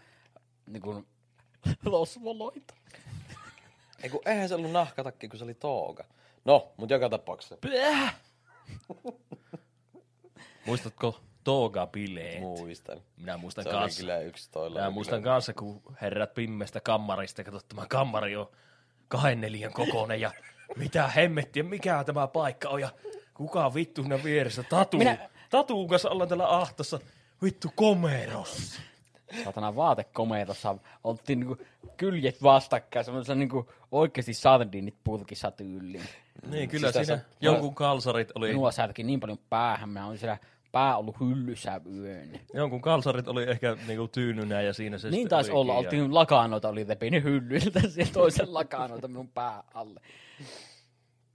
[0.67, 1.07] niin kuin,
[1.85, 2.75] losvoloita.
[4.03, 6.05] Eiku, eihän se ollut nahkatakki, kun se oli tooga.
[6.45, 7.57] No, mutta joka tapauksessa.
[7.57, 8.15] Pää!
[10.67, 12.41] Muistatko tooga-bileet?
[12.41, 13.01] Muistan.
[13.17, 13.97] Minä muistan se kanssa.
[13.97, 14.79] Se oli kyllä yksi toilla.
[14.79, 15.35] Minä muistan kyllä.
[15.35, 18.51] kanssa, kun herrat pimmestä kammarista, katsot, tämä kammari on
[19.09, 20.31] kahden neljän kokoinen ja
[20.77, 22.91] mitä hemmettiä, mikä tämä paikka on ja
[23.35, 24.99] kuka vittu siinä vieressä tatu.
[24.99, 25.31] Minä...
[25.51, 27.01] Tatuun kanssa ollaan täällä ahtossa.
[27.43, 28.79] Vittu komeros
[29.45, 31.59] saatana vaatekomerossa oltiin niinku
[31.97, 36.05] kyljet vastakkain, semmoisessa niinku oikeasti sardinit purkissa tyyliin.
[36.51, 38.49] Niin, kyllä siis siinä jonkun kalsarit oli...
[38.49, 40.39] Minua särki niin paljon päähän, mä olin siellä
[40.73, 42.41] pää ollut hyllyssä yön.
[42.55, 45.79] Jonkun kalsarit oli ehkä niinku tyynynä ja siinä se Niin taisi olla, ja...
[45.79, 50.01] oltiin lakanoita, oli repinyt hyllyltä siellä toisen lakanoita minun pää alle.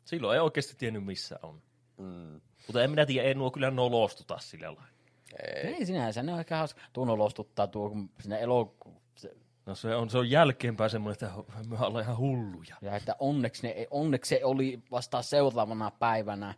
[0.05, 1.61] Silloin ei oikeasti tiennyt missä on.
[1.97, 2.41] Mm.
[2.67, 4.96] Mutta en minä tiedä, ei nuo kyllä nolostuta sillä lailla.
[5.43, 5.73] Ei.
[5.73, 6.81] Ei sinänsä, ne on ehkä hauska.
[6.93, 9.01] Tuo nolostuttaa tuo, kun sinne elokuun.
[9.15, 9.35] Se...
[9.65, 12.75] No se on, se on jälkeenpäin semmoinen, että me ollaan ihan hulluja.
[12.81, 16.53] Ja että onneksi, ne, onneksi se oli vasta seuraavana päivänä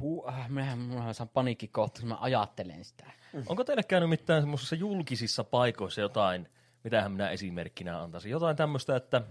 [0.00, 3.04] Huh, äh, minä, minä saan paniikkikohta, kun mä ajattelen sitä.
[3.46, 6.48] Onko teille käynyt mitään semmoisissa julkisissa paikoissa jotain,
[6.84, 9.22] mitähän minä esimerkkinä antaisin, jotain tämmöistä, että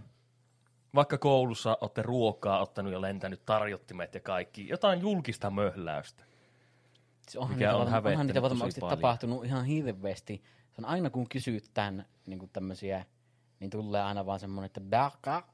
[0.96, 6.24] vaikka koulussa olette ruokaa ottanut ja lentänyt tarjottimet ja kaikki, jotain julkista möhläystä.
[7.26, 8.98] Siis onhan, Mikä niitä, on hävettänyt onhan niitä varmasti paljon.
[8.98, 10.44] tapahtunut ihan hirveästi.
[10.72, 13.06] Se on aina kun kysytään niin tämmöisiä,
[13.60, 15.48] niin tulee aina vaan semmoinen, että baka,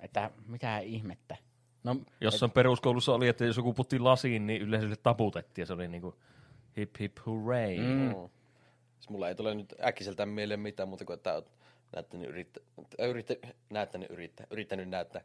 [0.00, 1.36] että mitä ihmettä.
[1.84, 5.88] No, Jossain peruskoulussa oli, että jos joku putti lasiin, niin yleisölle taputettiin ja se oli
[5.88, 6.14] niinku
[6.76, 7.78] hip hip hooray.
[7.78, 7.84] Mm.
[7.84, 8.28] Mm.
[8.94, 11.42] Siis mulla ei tule nyt äkkiseltään mieleen mitään muuta kuin, että
[11.96, 12.60] näyttänyt, yrittä,
[12.98, 13.34] yrittä,
[13.70, 15.22] näyttänyt, yrittä, yrittänyt näyttää,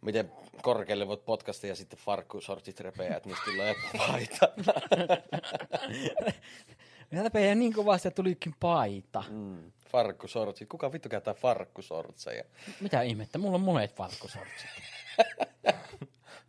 [0.00, 0.32] miten
[0.62, 4.48] korkealle voit podcasta ja sitten farkkusortsit repeää, että niistä tulee paita.
[7.10, 9.24] Minä läpeä niin kovasti, että tulikin paita.
[9.30, 9.72] Mm.
[9.88, 10.68] Farkkusortsit.
[10.68, 12.44] Kuka vittu käyttää farkkusortseja?
[12.80, 14.70] Mitä ihmettä, mulla on monet valkosortsit.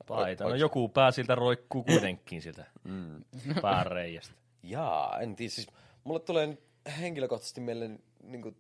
[0.08, 0.44] Paita.
[0.44, 3.24] No joku pää siltä roikkuu kuitenkin siltä Mm.
[3.62, 4.34] pääreijästä.
[4.64, 5.50] Jaa, en tiedä.
[5.50, 5.68] Siis
[6.04, 6.62] mulle tulee nyt
[7.00, 8.56] henkilökohtaisesti mieleen, niin kuin,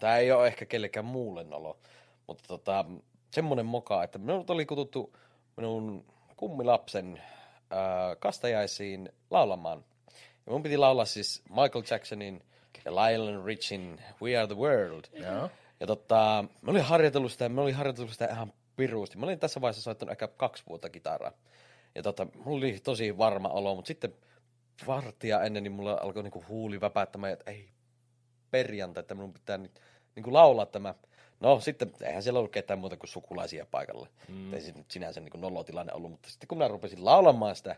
[0.00, 1.78] tämä ei ole ehkä kellekään muulle nolo,
[2.26, 2.84] mutta tota,
[3.30, 5.16] semmoinen moka, että minut oli kututtu
[5.56, 6.04] minun
[6.36, 7.22] kummilapsen
[7.70, 9.84] ää, kastajaisiin laulamaan.
[10.46, 12.42] Ja mun piti laulaa siis Michael Jacksonin
[12.84, 15.04] ja Lionel Richin We Are The World.
[15.12, 15.50] Joo.
[15.80, 19.18] Ja tota, mä olin harjoitellut sitä, mä olin harjoitellut sitä ihan piruusti.
[19.18, 21.32] Mä olin tässä vaiheessa soittanut ehkä kaksi vuotta kitaraa.
[21.94, 24.14] Ja tota, mulla oli tosi varma olo, mutta sitten
[24.86, 27.68] varttia ennen, niin mulla alkoi niinku huuli väpättämään, että ei
[28.50, 29.80] perjantai, että minun pitää nyt
[30.14, 30.94] niinku laulaa tämä.
[31.40, 34.08] No sitten, eihän siellä ollut ketään muuta kuin sukulaisia paikalle.
[34.28, 34.54] Mm.
[34.54, 37.76] Ei se nyt sinänsä niinku nolotilanne ollut, mutta sitten kun mä rupesin laulamaan sitä,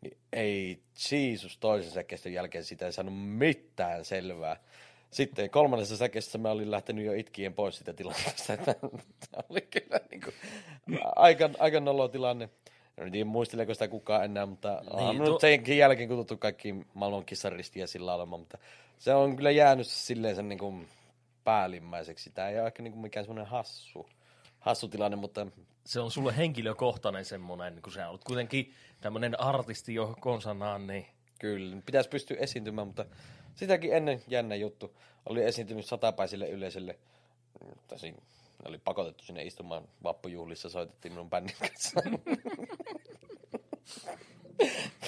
[0.00, 0.78] niin ei
[1.10, 4.56] Jeesus toisen säkeistön jälkeen sitä ei saanut mitään selvää.
[5.10, 10.00] Sitten kolmannessa säkeessä mä olin lähtenyt jo itkien pois sitä tilanteesta, että tämä oli kyllä
[10.10, 10.34] niin kuin
[11.16, 12.48] aika, aika nolo tilanne.
[12.98, 17.24] En tiedä muisteleeko sitä kukaan enää, mutta niin, Niin, tuo- senkin jälkeen kututtu kaikki maailman
[17.24, 18.58] kissaristiä sillä olemaan, mutta
[18.98, 20.88] se on kyllä jäänyt silleen sen niin kuin
[21.44, 22.30] päällimmäiseksi.
[22.30, 24.08] Tämä ei ole ehkä niin kuin mikään semmoinen hassu,
[24.60, 25.46] hassu tilanne, mutta
[25.84, 31.06] Se on sulle henkilökohtainen semmoinen, kun sä olet kuitenkin tämmöinen artisti jo konsanaan, niin
[31.38, 33.06] Kyllä, pitäisi pystyä esiintymään, mutta
[33.54, 34.96] sitäkin ennen jännä juttu.
[35.26, 36.98] Oli esiintynyt satapäisille yleisölle.
[37.88, 38.22] Tosin
[38.64, 42.00] oli pakotettu sinne istumaan vappujuhlissa, soitettiin minun bändin kanssa.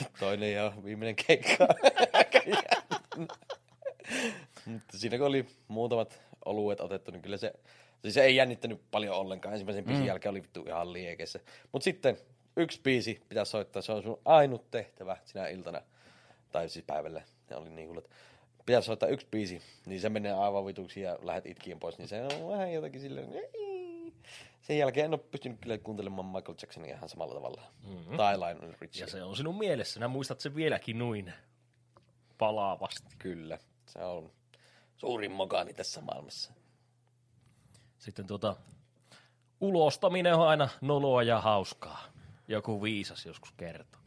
[0.20, 1.68] Toinen ja viimeinen keikka.
[4.66, 7.52] Mutta siinä kun oli muutamat oluet otettu, niin kyllä se,
[8.02, 9.52] siis se ei jännittänyt paljon ollenkaan.
[9.52, 10.09] Ensimmäisen biisin mm.
[10.09, 11.40] jälkeen oli vittu ihan liekeissä.
[11.72, 12.18] Mutta sitten
[12.56, 15.82] yksi biisi pitää soittaa, se on sun ainut tehtävä sinä iltana
[16.52, 18.11] tai siis päivällä, ne oli niin hullut.
[18.66, 22.22] Pitäisi soittaa yksi biisi, niin se menee aivan vituksi ja lähdet itkien pois, niin se
[22.22, 24.12] on vähän jotakin silleen, "Ei."
[24.62, 27.62] Sen jälkeen en ole pystynyt kyllä kuuntelemaan Michael Jacksonia ihan samalla tavalla.
[27.82, 28.16] Mm-hmm.
[28.16, 29.04] Tai Lionel Richie.
[29.04, 30.09] ja se on sinun mielessä.
[30.09, 31.32] Muistat sen vieläkin noin
[32.38, 33.16] palaavasti.
[33.18, 34.30] Kyllä, se on
[34.96, 36.52] suurin mokani tässä maailmassa.
[37.98, 38.56] Sitten tuota,
[39.61, 42.04] ulostaminen on aina noloa ja hauskaa.
[42.48, 44.00] Joku viisas joskus kertoo.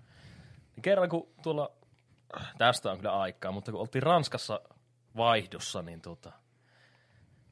[0.76, 1.72] Niin kerran kun tuolla,
[2.58, 4.62] tästä on kyllä aikaa, mutta kun oltiin Ranskassa
[5.18, 6.32] vaihdossa, niin tuota,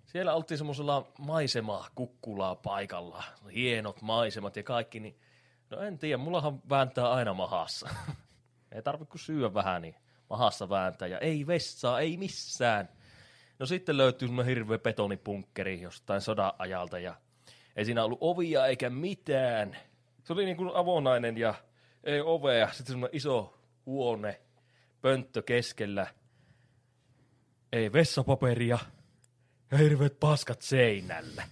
[0.06, 3.24] siellä oltiin semmoisella maisema kukkulaa paikalla.
[3.54, 5.20] Hienot maisemat ja kaikki, niin
[5.70, 7.90] no en tiedä, mullahan vääntää aina mahassa.
[8.72, 9.96] ei tarvitse kuin syödä vähän, niin
[10.30, 11.08] mahassa vääntää.
[11.08, 12.90] Ja ei vessaa, ei missään.
[13.60, 17.16] No sitten löytyy semmoinen hirveä betonipunkkeri jostain sodan ajalta ja
[17.76, 19.78] ei siinä ollut ovia eikä mitään.
[20.24, 21.54] Se oli niin kuin avonainen ja
[22.04, 22.68] ei ovea.
[22.68, 24.42] Sitten semmoinen iso huone,
[25.02, 26.08] pönttö keskellä.
[27.72, 28.80] Ei vessapaperia
[29.72, 31.44] ja hirveät paskat seinällä.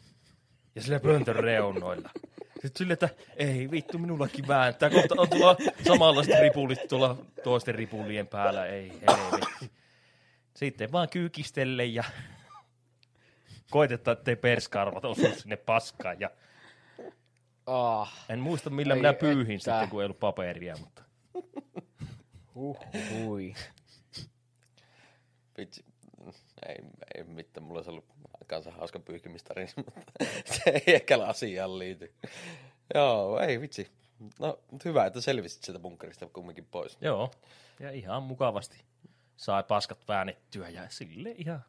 [0.76, 2.10] Ja sillä pöntön reunoilla.
[2.54, 4.90] Sitten sille, että ei vittu, minullakin vääntää.
[4.90, 8.66] Kohta on tuolla samanlaiset ripulit tuolla toisten ripulien päällä.
[8.66, 9.72] Ei helvetti.
[10.56, 12.04] Sitten vaan kyykistelle ja
[13.72, 16.20] koitetaan, ettei perskarvat osu sinne paskaan.
[16.20, 16.30] Ja
[17.68, 19.20] Ah, en muista, millä Ai minä että.
[19.20, 20.76] pyyhin sitten, kun ei ollut paperia.
[20.80, 21.04] Mutta
[22.56, 22.78] huh,
[23.12, 23.54] hui.
[25.58, 25.86] Vitsi,
[26.70, 26.76] ei,
[27.16, 28.06] ei mitään, mulla olisi ollut
[28.48, 30.02] kanssa hauska pyyhkimistarina, mutta
[30.46, 32.14] se ei ehkä asiaan liity.
[32.94, 33.92] Joo, ei vitsi.
[34.40, 36.98] No, hyvä, että selvisit sieltä bunkkerista kumminkin pois.
[37.02, 37.32] joo,
[37.80, 38.84] ja ihan mukavasti
[39.38, 41.66] sai paskat väännettyä ja sille ihan,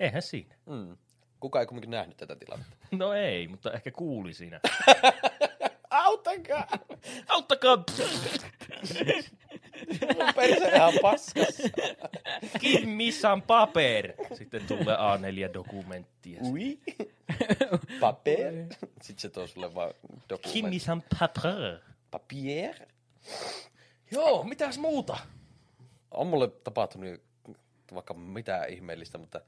[0.00, 0.54] eihän siinä.
[0.66, 0.96] Mm.
[1.40, 2.76] Kuka ei kumminkin nähnyt tätä tilannetta?
[2.96, 4.60] No ei, mutta ehkä kuuli siinä.
[5.90, 6.66] Autakaa!
[7.28, 7.76] Auttakaa!
[10.16, 11.62] Mun perse ihan paskassa.
[12.60, 14.12] Give me some paper!
[14.34, 16.40] Sitten tulee A4-dokumenttia.
[16.42, 16.78] Ui.
[18.00, 18.52] Paper.
[19.02, 20.78] Sitten se tuo sulle vaan Give me dokumentti.
[20.78, 21.78] some paper!
[22.10, 22.74] Papier.
[24.10, 25.18] Joo, mitäs muuta?
[26.10, 27.20] On mulle tapahtunut
[27.94, 29.40] vaikka mitä ihmeellistä, mutta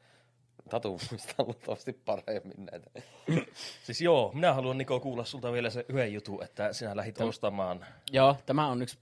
[0.71, 2.91] Tatu muistaa luultavasti paremmin näitä.
[3.85, 7.87] Siis joo, minä haluan Niko kuulla sulta vielä se yhden jutun, että sinä lähdit ostamaan
[8.13, 8.99] Joo, tämä on yksi...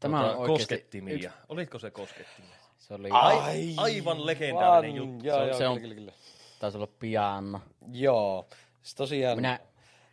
[0.00, 1.14] Tämä tota, on oikeasti koskettimia.
[1.14, 2.56] Yksi, Olitko se koskettimia?
[2.78, 3.08] se oli...
[3.12, 5.24] Ai- aivan legendaarinen juttu.
[5.26, 6.12] Joo, Se on- joo, se on- kyllä, kyllä, kyllä.
[6.58, 7.60] Taisi olla piano.
[7.92, 8.46] Joo,
[8.82, 9.60] siis tosiaan Minä...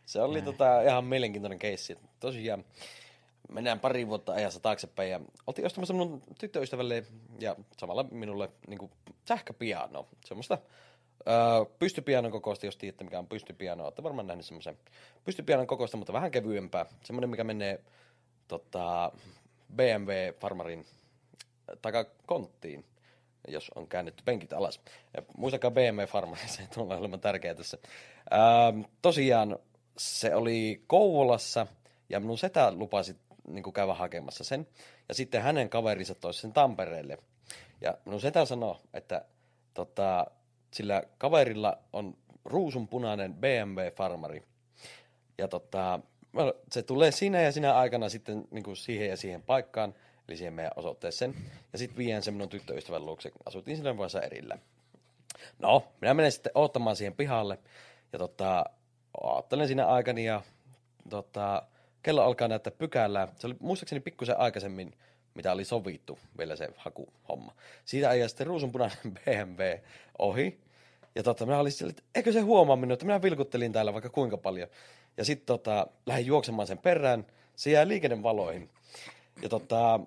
[0.05, 1.97] se oli tota, ihan mielenkiintoinen keissi.
[2.19, 2.65] Tosiaan
[3.51, 7.03] mennään pari vuotta ajassa taaksepäin ja oltiin ostamassa minun tyttöystävälle
[7.39, 8.91] ja samalla minulle niin kuin,
[9.27, 10.07] sähköpiano.
[10.25, 10.57] Semmoista
[11.27, 13.83] öö, pystypianon kokoista, jos tiedätte mikä on pystypiano.
[13.83, 14.77] Olette varmaan nähneet semmoisen
[15.23, 16.85] pystypianon kokoista, mutta vähän kevyempää.
[17.03, 17.83] Semmoinen, mikä menee
[18.47, 19.11] tota,
[19.75, 20.85] BMW-farmarin
[21.81, 22.85] takakonttiin,
[23.47, 24.79] jos on käännetty penkit alas.
[25.13, 27.77] Ja muistakaa BMW-farmari, se tulee olemaan tärkeää tässä.
[28.33, 29.59] Ähm, tosiaan
[29.97, 31.67] se oli Kouvolassa
[32.09, 33.15] ja minun setä lupasi
[33.47, 34.67] niin kuin käydä hakemassa sen.
[35.09, 37.17] Ja sitten hänen kaverinsa toisi sen Tampereelle.
[37.81, 39.25] Ja minun setä sanoi, että
[39.73, 40.27] tota,
[40.73, 44.43] sillä kaverilla on ruusunpunainen BMW-farmari.
[45.37, 45.99] Ja tota,
[46.71, 49.95] se tulee siinä ja siinä aikana sitten niin kuin siihen ja siihen paikkaan,
[50.27, 51.35] eli siihen meidän osoitteeseen.
[51.73, 53.31] Ja sitten vien sen minun tyttöystävän luokse.
[53.45, 54.57] Asuttiin siinä vaiheessa erillä.
[55.59, 57.57] No, minä menen sitten odottamaan siihen pihalle.
[58.13, 58.65] Ja tota,
[59.21, 60.41] odottelen siinä aikani ja
[61.09, 61.63] tota,
[62.03, 63.27] kello alkaa näyttää pykälää.
[63.35, 64.93] Se oli muistaakseni pikkusen aikaisemmin,
[65.35, 67.55] mitä oli sovittu vielä se hakuhomma.
[67.85, 69.63] Siitä ajaa sitten ruusunpunainen BMW
[70.19, 70.59] ohi.
[71.15, 74.09] Ja tota, minä olin sillä, että eikö se huomaa minua, että minä vilkuttelin täällä vaikka
[74.09, 74.67] kuinka paljon.
[75.17, 77.25] Ja sitten tota, lähdin juoksemaan sen perään.
[77.55, 78.69] Se jää liikennevaloihin.
[79.41, 79.99] Ja tota,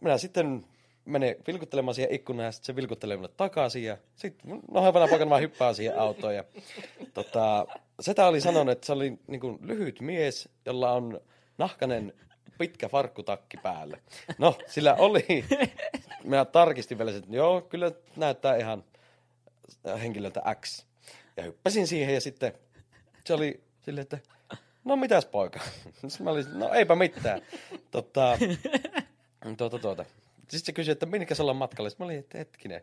[0.00, 0.64] minä sitten
[1.04, 3.84] menen vilkuttelemaan siihen ikkunaan ja sitten se vilkuttelee minulle takaisin.
[3.84, 6.34] Ja sitten nohevana poikana vaan hyppää siihen autoon.
[6.34, 6.44] Ja,
[7.14, 7.66] tota,
[8.00, 11.20] setä oli sanonut, että se oli niin kuin, lyhyt mies, jolla on
[11.58, 12.12] nahkanen
[12.58, 14.00] pitkä farkkutakki päälle.
[14.38, 15.44] No, sillä oli,
[16.24, 18.84] minä tarkistin vielä, että joo, kyllä näyttää ihan
[20.02, 20.84] henkilöltä X.
[21.36, 22.52] Ja hyppäsin siihen ja sitten
[23.24, 24.18] se oli silleen, että
[24.84, 25.60] no mitäs poika?
[25.92, 27.42] Sitten mä olin, no eipä mitään.
[27.90, 28.38] Totta,
[29.56, 30.04] tuota, tuota.
[30.38, 31.90] Sitten se kysyi, että minkä ollaan matkalla.
[31.90, 32.82] Sitten mä olin, että hetkinen.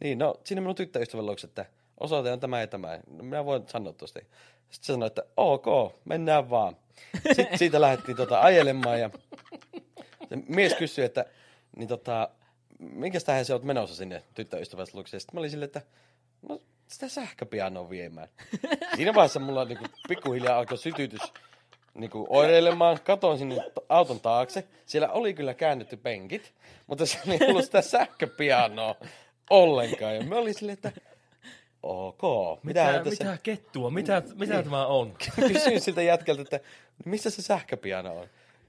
[0.00, 1.66] Niin, no siinä minun tyttöystävän luokse, että
[2.00, 2.98] osoite on tämä ja tämä.
[3.10, 4.20] No, minä voin sanoa tuosta.
[4.20, 5.66] Sitten se sanoi, että ok,
[6.04, 6.76] mennään vaan.
[7.34, 9.10] Sitten siitä lähdettiin tota, ajelemaan ja
[10.28, 11.24] se mies kysyi, että
[11.76, 12.28] niin tota,
[12.78, 15.20] minkä tähän se oot menossa sinne tyttöystävän luokse.
[15.20, 15.82] Sitten mä olin silleen, että
[16.48, 18.28] no sitä sähköpianoa viemään.
[18.96, 21.20] Siinä vaiheessa mulla niinku pikkuhiljaa alkoi sytytys
[21.94, 22.98] niinku oireilemaan.
[23.04, 24.64] Katoin sinne auton taakse.
[24.86, 26.54] Siellä oli kyllä käännetty penkit,
[26.86, 28.94] mutta se ei ollut sitä sähköpianoa
[29.50, 30.16] ollenkaan.
[30.16, 30.92] Ja mä olin silleen, että
[31.82, 32.22] ok,
[32.62, 33.24] mitä, Mitä, tässä...
[33.24, 33.90] mitä kettua?
[33.90, 35.16] Mitä, mitä tämä on?
[35.52, 36.60] Kysyin siltä jätkältä, että
[37.04, 38.26] missä se sähköpiano on?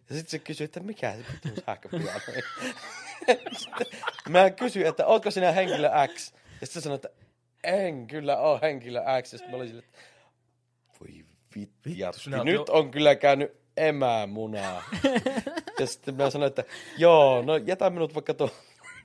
[0.09, 2.21] Ja sitten se kysyi, että mikä se vittu sähköpiano on.
[4.29, 6.33] Mä kysyin, että ootko sinä henkilö X?
[6.61, 7.09] Ja sitten se sanoi, että
[7.63, 9.33] en kyllä ole henkilö X.
[9.33, 9.99] Ja sitten mä olin silleen, että
[10.99, 11.25] voi
[12.13, 14.83] sinä oot nyt jo- on kyllä käynyt emämunaa.
[15.79, 16.63] ja sitten mä sanoin, että
[16.97, 18.49] joo, no jätä minut vaikka tuo,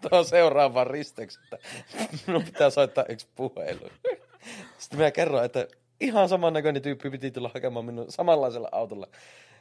[0.09, 1.59] tuo seuraavaan risteeksi, että
[2.27, 3.91] minun pitää soittaa yksi puhelu.
[4.79, 5.67] Sitten mä kerroin, että
[6.01, 9.09] ihan samannäköinen tyyppi piti tulla hakemaan minun samanlaisella autolla.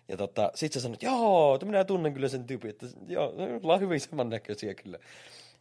[0.08, 3.34] Ja tota, sit se sanoi, että joo, että minä tunnen kyllä sen tyypin, että joo,
[3.38, 4.98] me ollaan hyvin samannäköisiä kyllä.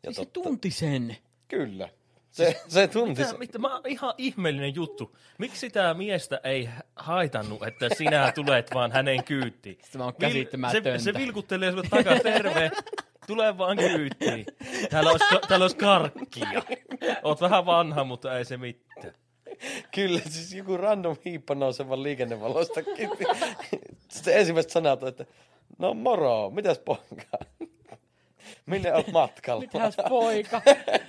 [0.02, 1.16] Ja Siis se tunti sen.
[1.48, 1.88] Kyllä.
[2.30, 3.38] Se, se tunti Mitä, sen.
[3.38, 5.16] mitä, mä, ihan ihmeellinen juttu.
[5.38, 9.78] Miksi sitä miestä ei haitannut, että sinä tulet vaan hänen kyyttiin?
[9.92, 10.98] Tämä on Vil- käsittämätöntä.
[10.98, 12.70] Se, se vilkuttelee sulle takas, terve,
[13.26, 14.46] tule vaan kyytiin.
[14.90, 16.62] Täällä olisi, ka- täällä olisi karkkia.
[17.22, 19.14] Oot vähän vanha, mutta ei se mitään.
[19.94, 23.10] Kyllä, siis joku random hiippa nousevan liikennevalostakin.
[24.08, 25.26] Sitten ensimmäiset sanat on, että
[25.78, 27.38] no moro, mitäs poika?
[28.66, 29.60] Minne oot matkalla?
[29.60, 30.62] Mitäs poika?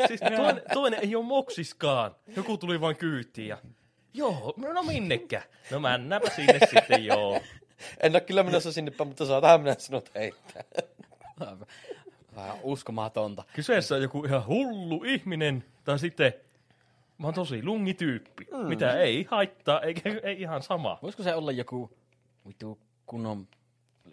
[0.07, 2.15] Siis toinen, toinen ei ole moksiskaan.
[2.35, 3.57] Joku tuli vaan kyytiin ja...
[4.13, 5.41] Joo, no minnekä?
[5.71, 7.41] No mennäänpä sinne sitten, joo.
[7.99, 10.63] En ole kyllä menossa sinne päin, mutta saatahan minä sinut heittää.
[12.35, 13.43] Vähän uskomatonta.
[13.55, 16.33] Kyseessä on joku ihan hullu ihminen, tai sitten
[17.17, 18.57] mä oon tosi lungityyppi, mm.
[18.57, 20.99] mitä ei haittaa, eikä ei ihan sama.
[21.01, 21.97] Voisiko se olla joku
[22.47, 23.47] vitu kunnon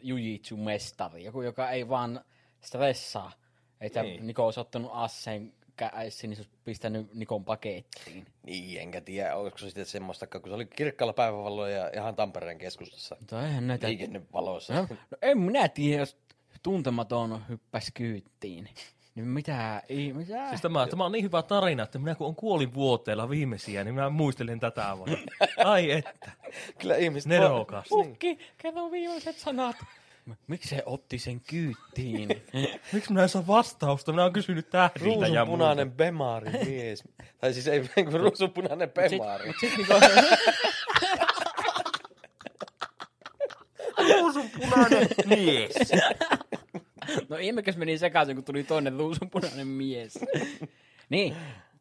[0.02, 1.24] jujitsu-mestari?
[1.24, 2.20] Joku, joka ei vaan
[2.60, 3.32] stressaa.
[3.80, 4.26] Että Niin.
[4.26, 8.26] Niko olisi ottanut asseen käsiin, niin se olisi pistänyt Nikon pakettiin.
[8.42, 12.58] Niin, enkä tiedä, olisiko se sitten semmoista, kun se oli kirkkaalla päivävalolla ja ihan Tampereen
[12.58, 13.16] keskustassa.
[13.20, 13.88] Mutta eihän näitä...
[13.88, 14.74] Liikennevaloissa.
[14.74, 16.16] No, no, en minä tiedä, jos
[16.62, 18.68] tuntematon hyppäsi kyyttiin.
[19.14, 19.82] Niin mitä?
[19.88, 20.48] Ei, mitä?
[20.48, 23.94] Siis tämä, tämä on niin hyvä tarina, että minä kun on kuolin vuoteella viimeisiä, niin
[23.94, 25.16] minä muistelen tätä vaan.
[25.64, 26.30] Ai että,
[26.78, 27.28] Kyllä ihmiset...
[27.28, 27.86] nerokas.
[27.88, 29.76] Pukki, kerro viimeiset sanat.
[30.46, 32.28] Miksi se otti sen kyyttiin?
[32.92, 34.12] Miksi minä en saa vastausta?
[34.12, 37.04] Minä olen kysynyt tähdiltä ja Ruusunpunainen bemaari mies.
[37.38, 39.46] Tai siis ei kuin ruusunpunainen bemaari.
[39.46, 39.94] Mut sit niinku,
[44.20, 45.74] Ruusunpunainen mies.
[47.30, 50.18] No ihmekäs meni sekaisin, kun tuli toinen ruusunpunainen mies.
[51.08, 51.36] niin,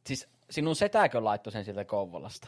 [0.08, 2.48] siis sinun setäkö laittoi sen sieltä Kouvolasta?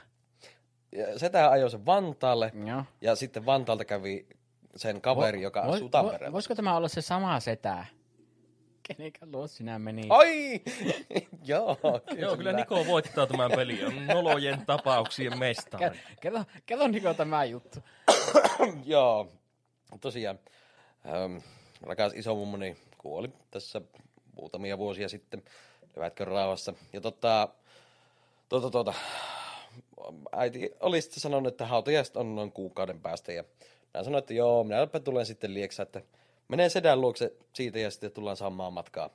[0.92, 2.52] Ja Setä ajoi sen Vantaalle.
[2.68, 2.84] Joo.
[3.02, 4.28] Ja sitten Vantaalta kävi
[4.76, 6.34] sen kaveri, joka asuu Tampereella.
[6.34, 7.86] voisiko tämä olla se sama setä?
[8.84, 10.04] Kenenkä luo sinä meni?
[10.10, 10.62] Ai!
[11.46, 11.78] Joo,
[12.10, 12.22] kyllä.
[12.22, 13.86] Joo, kyllä Niko voittaa tämän pelin.
[13.86, 15.86] On nolojen tapauksien mestari.
[15.86, 17.80] Ker- Kerro, kerro Niko tämä juttu.
[18.86, 19.32] Joo,
[20.02, 20.40] tosiaan.
[21.06, 21.38] Ähm,
[21.82, 23.82] rakas isomummoni kuoli tässä
[24.36, 25.44] muutamia vuosia sitten.
[25.96, 26.74] Levätkö rauhassa.
[26.94, 27.48] Ja tota,
[28.50, 28.94] tuota, tuota,
[30.32, 33.32] äiti oli sitten sanonut, että hautajaiset on noin kuukauden päästä.
[33.32, 33.44] Ja
[33.94, 36.02] minä sanoin, että joo, minäpä tulen sitten lieksään, että
[36.48, 39.10] menee sedän luokse siitä ja sitten tullaan saamaan matkaa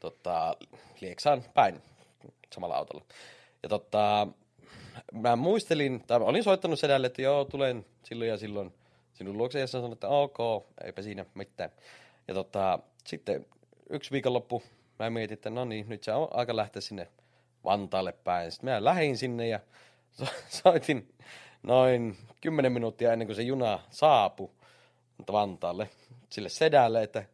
[0.00, 0.56] tota,
[1.00, 1.82] Lieksaan päin
[2.54, 3.04] samalla autolla.
[3.62, 4.26] Ja tota,
[5.12, 8.74] mä muistelin, tai olin soittanut sedälle, että joo, tulen silloin ja silloin
[9.12, 10.38] sinun luokse, ja se sanoi, että ok,
[10.84, 11.70] eipä siinä mitään.
[12.28, 13.46] Ja tota, sitten
[13.90, 14.62] yksi viikonloppu
[14.98, 17.08] mä mietin, että no niin, nyt se on aika lähteä sinne
[17.64, 18.52] Vantaalle päin.
[18.52, 19.60] Sitten mä lähdin sinne ja
[20.18, 21.14] so- soitin
[21.62, 24.50] noin 10 minuuttia ennen kuin se juna saapui
[25.32, 25.90] Vantaalle
[26.30, 27.24] sille sedälle, että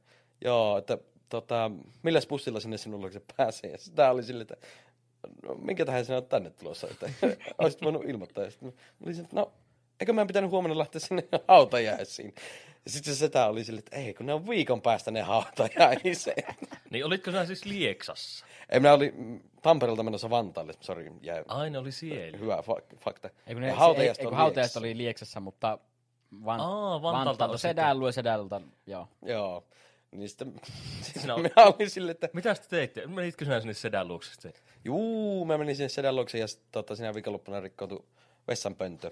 [0.45, 0.99] joo, että
[1.29, 1.71] tota,
[2.03, 3.71] milläs bussilla sinne sinun luokse pääsee.
[3.71, 4.57] Ja sitä oli sille, että
[5.43, 7.11] no, minkä tähän sinä olet tänne tulossa, että
[7.59, 8.45] olisit voinut ilmoittaa.
[8.45, 8.75] Ja sitten mä
[9.05, 9.53] olin sille, että no,
[10.01, 12.35] eikö mä pitänyt huomenna lähteä sinne hautajaisiin.
[12.85, 16.55] Ja sitten se setä oli sille, että ei, kun ne on viikon päästä ne hautajaiseen.
[16.91, 18.47] Niin olitko sinä siis Lieksassa?
[18.69, 22.39] ei, minä olin Tampereelta menossa Vantaalle, sori, jäi Aina oli siellä.
[22.39, 23.31] hyvä fa- fakta.
[23.47, 24.81] Ei kun, ne, Ja se, ei, hautajaiset ei, kun hautajaiset Lieksassa.
[24.81, 25.79] oli Lieksassa, mutta
[26.45, 29.09] van, Aa, Vantaalta Vantaalta sedältä ja sedältä, joo.
[29.23, 29.65] Joo.
[30.11, 30.55] Niin sitten
[31.03, 33.07] Sinä Sinä minä olin sille, että Mitä te teitte?
[33.07, 34.53] Menitkö sinä sinne sedän luokse sitten?
[34.85, 38.05] juu, mä menin sinne sedän luokse ja tota, siinä viikonloppuna rikkoutui
[38.49, 39.11] vessanpönttö.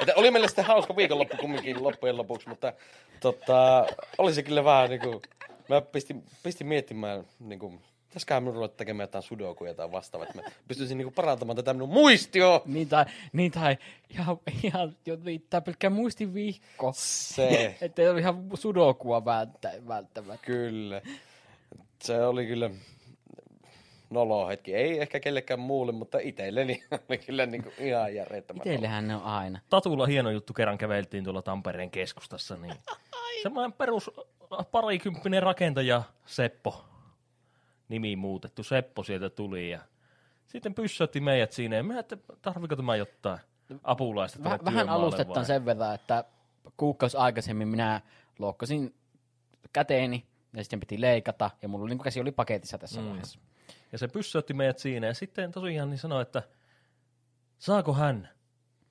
[0.00, 2.72] Että oli meille sitten hauska viikonloppu kumminkin loppujen lopuksi, mutta
[3.20, 3.86] tota,
[4.18, 5.22] oli se kyllä vähän niinku,
[5.68, 10.48] mä pistin, pistin miettimään niinku, pitäisiköhän minun ruveta tekemään jotain sudokuja tai vastaavaa, että mä
[10.68, 12.62] pystyisin niinku parantamaan tätä minun muistioa.
[12.66, 13.76] Niin tai, niin tai
[14.10, 16.92] ihan, ihan riittää pelkkä muistiviikko.
[16.96, 20.46] Se, Että ei ole ihan sudokua välttä, välttämättä.
[20.46, 21.02] kyllä.
[22.02, 22.70] Se oli kyllä
[24.12, 24.74] nolo hetki.
[24.74, 28.72] Ei ehkä kellekään muulle, mutta itselleni oli kyllä niinku ihan järjettömän nolo.
[28.74, 29.60] Itellähän ne on aina.
[29.70, 32.74] Tatulla hieno juttu, kerran käveltiin tuolla Tampereen keskustassa, niin
[33.42, 34.10] semmoinen perus
[34.70, 36.84] parikymppinen rakentaja Seppo,
[37.88, 39.80] nimi muutettu, Seppo sieltä tuli ja
[40.46, 43.38] sitten pyssötti meidät siinä ja mä että tarviko tämä jotain
[43.84, 45.44] apulaista Väh, vähän alustetaan vai?
[45.44, 46.24] sen verran, että
[46.76, 48.00] kuukausi aikaisemmin minä
[48.38, 48.94] lohkasin
[49.72, 53.08] käteeni ja sitten piti leikata ja mulla oli, niin käsi oli paketissa tässä mm.
[53.08, 53.38] vaiheessa.
[53.92, 56.42] Ja se pyssötti meidät siinä ja sitten tosiaan niin sanoi, että
[57.58, 58.28] saako hän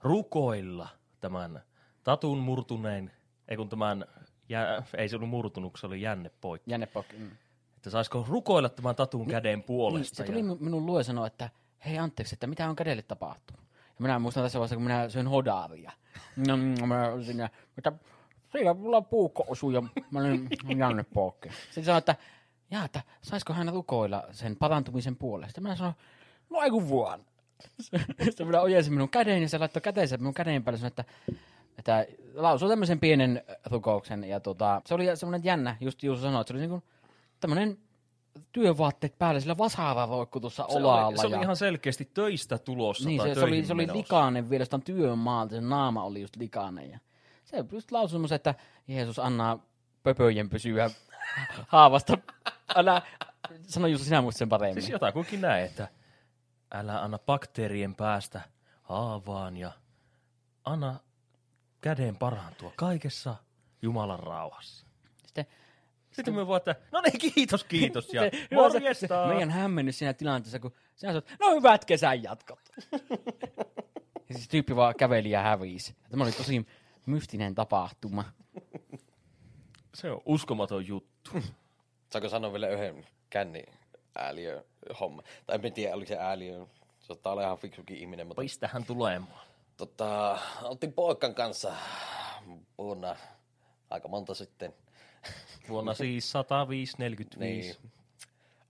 [0.03, 0.87] rukoilla
[1.19, 1.63] tämän
[2.03, 3.11] tatun murtuneen,
[3.47, 4.05] ei kun tämän,
[4.49, 6.71] jä, ei se ollut murtunut, se oli jänne poikki.
[6.71, 7.05] Jänne Pok.
[7.17, 7.31] Mm.
[7.75, 10.15] Että saisiko rukoilla tämän tatun käden Niin, puolesta.
[10.15, 10.43] se tuli ja...
[10.43, 11.49] mi- minun luo ja sanoi, että
[11.85, 13.61] hei anteeksi, että mitä on kädelle tapahtunut.
[13.71, 15.91] Ja minä muistan tässä vaiheessa, kun minä söin hodaaria.
[16.47, 17.91] No, mm, mä olin siinä, että
[18.51, 21.49] siinä mulla puukko osui ja mä olin Janne Pokki.
[21.65, 22.15] Sitten sanoi, että
[22.71, 25.61] jaa, että saisiko hän rukoilla sen parantumisen puolesta.
[25.61, 25.95] Minä sanoin,
[26.49, 27.25] no ei kun vuonna.
[28.23, 31.05] Sitten minä ojensin minun käden ja se laittoi käteensä minun käden päälle sanoi, että,
[31.77, 34.23] että lausui tämmöisen pienen rukouksen.
[34.23, 36.83] Ja tota, se oli semmoinen jännä, just Juuso sanoi, että se oli niin kuin
[37.39, 37.77] tämmöinen
[38.51, 41.07] työvaatteet päällä, sillä vasara roikkui tuossa Se olalla.
[41.07, 41.41] oli, se oli ja...
[41.41, 45.55] ihan selkeästi töistä tulossa Niin, tai se, se, oli, se oli likainen vielä jostain työmaalta,
[45.55, 46.91] se naama oli just likainen.
[46.91, 46.99] Ja
[47.43, 48.55] se just lausui semmoisen, että
[48.87, 49.59] Jeesus anna
[50.03, 50.89] pöpöjen pysyä
[51.67, 52.17] haavasta.
[52.75, 53.01] Älä,
[53.67, 54.83] sano just sinä muistat sen paremmin.
[54.83, 55.87] Siis jotakuinkin näin, että
[56.73, 58.41] älä anna bakteerien päästä
[58.83, 59.71] haavaan ja
[60.63, 60.99] anna
[61.81, 63.35] käden parantua kaikessa
[63.81, 64.85] Jumalan rauhassa.
[65.25, 65.45] Sitten,
[66.11, 68.21] Sitten me että no niin, kiitos, kiitos ja
[68.55, 69.27] morjesta.
[69.27, 72.59] Meidän hämmennys siinä tilanteessa, kun sinä sanoit, no hyvät kesän jatkot.
[74.29, 75.95] ja siis tyyppi vaan käveli ja hävisi.
[76.09, 76.65] Tämä oli tosi
[77.05, 78.23] mystinen tapahtuma.
[79.93, 81.31] Se on uskomaton juttu.
[82.11, 83.63] Saanko sanoa vielä yhden känni
[84.15, 84.63] ääliö
[84.99, 85.23] homma?
[85.45, 86.65] Tai en tiedä, oliko se ääliö.
[86.99, 89.41] Se saattaa olla ihan fiksukin ihminen, mutta Pistähän tulemaan.
[89.77, 91.73] tota, oltiin poikan kanssa
[92.77, 93.15] vuonna
[93.89, 94.73] aika monta sitten.
[95.69, 97.39] Vuonna siis 10545.
[97.39, 97.91] Niin,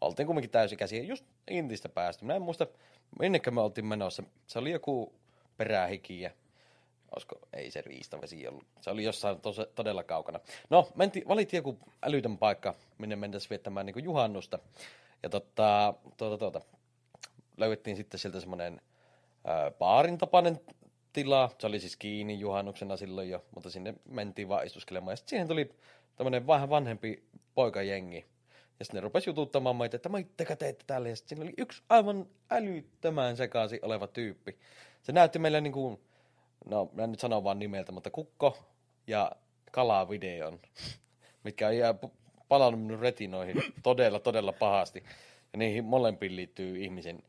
[0.02, 2.26] oltiin kumminkin täysikäisiä, just Intistä päästy.
[2.26, 2.68] Minä en muista,
[3.20, 4.24] minnekä me oltiin menossa.
[4.48, 5.14] Se oli joku
[5.58, 6.32] perähiki ja
[7.12, 8.66] olisiko, ei se riistavesi ollut.
[8.82, 10.40] Se oli jossain tos, todella kaukana.
[10.70, 14.60] No, menti, valittiin joku älytön paikka, minne mentäisiin viettämään niin juhannusta.
[15.24, 16.62] Ja tota, tuota, tuota,
[17.58, 18.82] löydettiin sitten sieltä semmoinen
[19.80, 20.60] baarin tapainen
[21.14, 21.50] tila.
[21.60, 25.12] Se oli siis kiinni juhannuksena silloin jo, mutta sinne mentiin vaan istuskelemaan.
[25.12, 25.76] Ja sitten siihen tuli
[26.16, 27.24] tämmöinen vähän vanhempi
[27.56, 28.26] poikajengi.
[28.80, 31.10] Ja sitten ne rupesi jututtamaan meitä, että mitä teette täällä.
[31.10, 34.58] Ja sitten siinä oli yksi aivan älyttömän sekaisin oleva tyyppi.
[35.02, 36.02] Se näytti meille niin kuin,
[36.66, 38.58] no mä en nyt sano vaan nimeltä, mutta kukko
[39.08, 39.32] ja
[39.72, 40.60] kalavideon,
[41.44, 42.00] mitkä on ihan
[42.48, 45.04] palannut minun retinoihin todella, todella pahasti.
[45.54, 47.24] Ja niihin molempiin liittyy ihmisen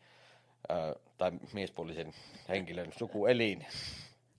[0.70, 2.14] ö, tai miespuolisen
[2.48, 3.66] henkilön sukuelin.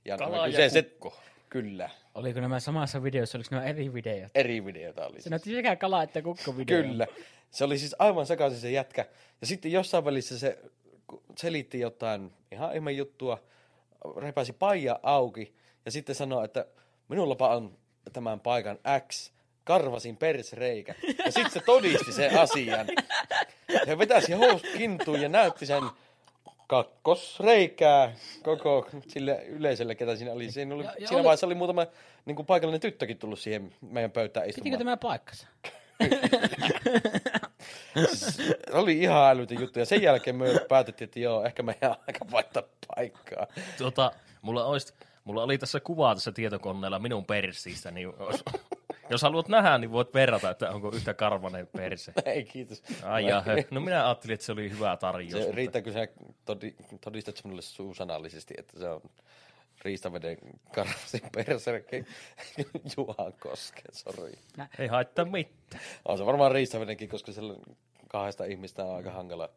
[0.06, 1.20] Ja Kala ja kyseiset- kukko.
[1.50, 4.32] Kyllä, Oliko nämä samassa videossa, oliko nämä eri videot?
[4.36, 5.22] eri videota oli.
[5.22, 6.82] Se näytti sekä kala- että kukko-video.
[6.84, 7.08] Kyllä.
[7.52, 9.06] Se oli siis aivan sekaisin se jätkä.
[9.42, 10.60] Ja sitten jossain välissä se
[11.38, 13.44] selitti jotain ihan ihme juttua,
[14.18, 16.66] repäsi paija auki ja sitten sanoi, että
[17.08, 17.78] minullapa on
[18.14, 19.32] tämän paikan X,
[19.64, 20.96] karvasin persreikä.
[21.26, 22.88] Ja sitten se todisti sen asian.
[23.88, 25.84] Ja vetäisi housut kintuun ja näytti sen
[26.68, 30.52] kakkosreikää koko sille yleisölle, ketä siinä oli.
[30.52, 31.86] Siinä, oli, Ja- ja siinä oli- vaiheessa oli muutama
[32.26, 34.64] niin kuin paikallinen tyttökin tullut siihen meidän pöytään istumaan.
[34.64, 35.48] Pitikö tämä paikkansa?
[38.14, 39.80] Se oli ihan älytön juttu.
[39.80, 42.64] Ja sen jälkeen me päätettiin, että joo, ehkä meidän aika vaihtaa
[42.96, 43.48] paikkaa.
[43.78, 48.44] Tota, mulla, olisi, mulla oli tässä kuvaa tässä tietokoneella minun persiistä, niin jos,
[49.10, 52.14] jos haluat nähdä, niin voit verrata, että onko yhtä karvanen perse.
[52.26, 52.84] Ei, kiitos.
[53.04, 55.32] Ai ja, no minä ajattelin, että se oli hyvä tarjous.
[55.32, 56.08] Se, mutta- riittääkö sä
[56.46, 59.02] todi, todistat sinulle suusanallisesti, että se on
[59.82, 60.38] riistaveden
[60.76, 62.06] karvasin perserke
[62.98, 64.34] Juhan Koske, sori.
[64.80, 65.84] Ei haittaa mitään.
[66.06, 67.56] On se varmaan riistavedenkin, koska siellä
[68.08, 69.50] kahdesta ihmistä on aika hankala.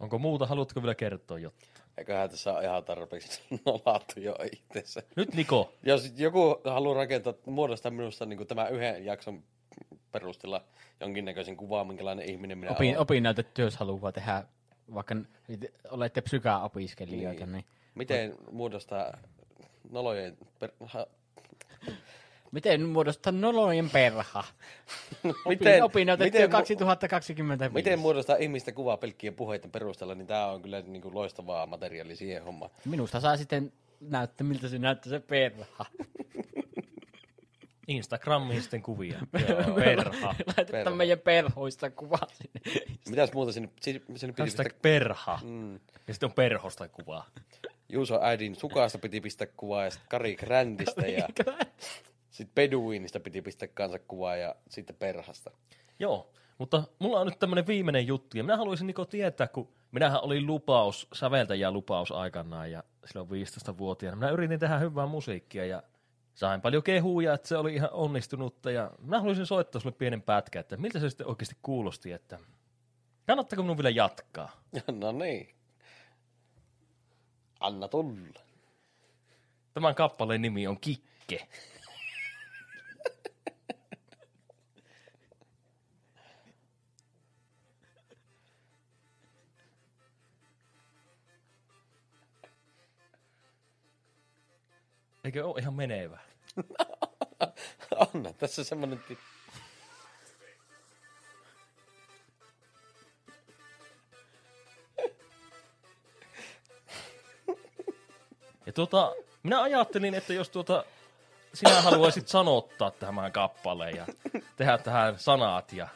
[0.00, 1.70] Onko muuta, haluatko vielä kertoa jotain?
[1.98, 5.02] Eiköhän tässä ole ihan tarpeeksi nolattu jo itsensä.
[5.16, 9.42] Nyt Niko, Jos joku haluaa rakentaa, muodostaa minusta niin tämän yhden jakson
[10.12, 10.64] perusteella
[11.00, 12.98] jonkinnäköisen kuvaa, minkälainen ihminen minä Opin, olen.
[12.98, 14.44] opinnäytettä, jos haluaa tehdä,
[14.94, 15.16] vaikka
[15.90, 17.64] olette psyka-opiskelijoita, niin.
[17.94, 19.18] Miten muodostaa
[19.90, 20.36] nolojen...
[20.58, 20.70] Per...
[20.86, 21.06] Ha...
[22.52, 24.44] Miten muodostaa nolojen perha?
[25.48, 27.74] Miten, Opinnäytetty miten, mu- 2025.
[27.74, 32.16] miten muodostaa ihmistä kuvaa pelkkien puheiden perusteella, niin tämä on kyllä niin kuin loistavaa materiaalia
[32.16, 32.70] siihen hommaan.
[32.84, 35.86] Minusta saa sitten näyttää, miltä se näyttää se perha.
[37.88, 39.18] Instagramiin sitten kuvia.
[39.48, 40.34] Joo, perha.
[40.46, 40.90] Laitetaan Perha.
[40.90, 42.84] meidän perhoista kuva sinne.
[43.10, 45.40] Mitäs muuta sinne, sinne sinne Hashtag perha.
[45.44, 45.74] mm,
[46.08, 47.26] Ja sitten on perhosta kuvaa.
[47.92, 51.28] Juuso äidin sukasta piti pistää kuvaa ja sitten Kari Grändistä ja
[52.30, 55.50] sitten Beduinista piti pistää kanssa kuvaa ja sitten perhasta.
[55.98, 60.24] Joo, mutta mulla on nyt tämmönen viimeinen juttu, ja minä haluaisin Niko tietää, kun minähän
[60.24, 64.16] olin lupaus, säveltäjä lupaus aikanaan, ja silloin 15-vuotiaana.
[64.16, 65.82] Minä yritin tehdä hyvää musiikkia, ja
[66.34, 70.60] sain paljon kehuja, että se oli ihan onnistunutta, ja minä haluaisin soittaa sulle pienen pätkän,
[70.60, 72.38] että miltä se sitten oikeasti kuulosti, että
[73.26, 74.62] kannattaako minun vielä jatkaa?
[75.00, 75.59] No niin.
[77.60, 78.40] Anna tulla.
[79.74, 81.48] Tämän kappaleen nimi on Kikke.
[95.24, 96.18] Eikö ole ihan menevä?
[98.14, 98.98] Anna tässä semmonen...
[99.08, 99.18] Ti-
[108.66, 110.84] Ja tuota, minä ajattelin, että jos tuota,
[111.54, 114.06] sinä haluaisit sanottaa tämän kappaleen ja
[114.56, 115.88] tehdä tähän sanat ja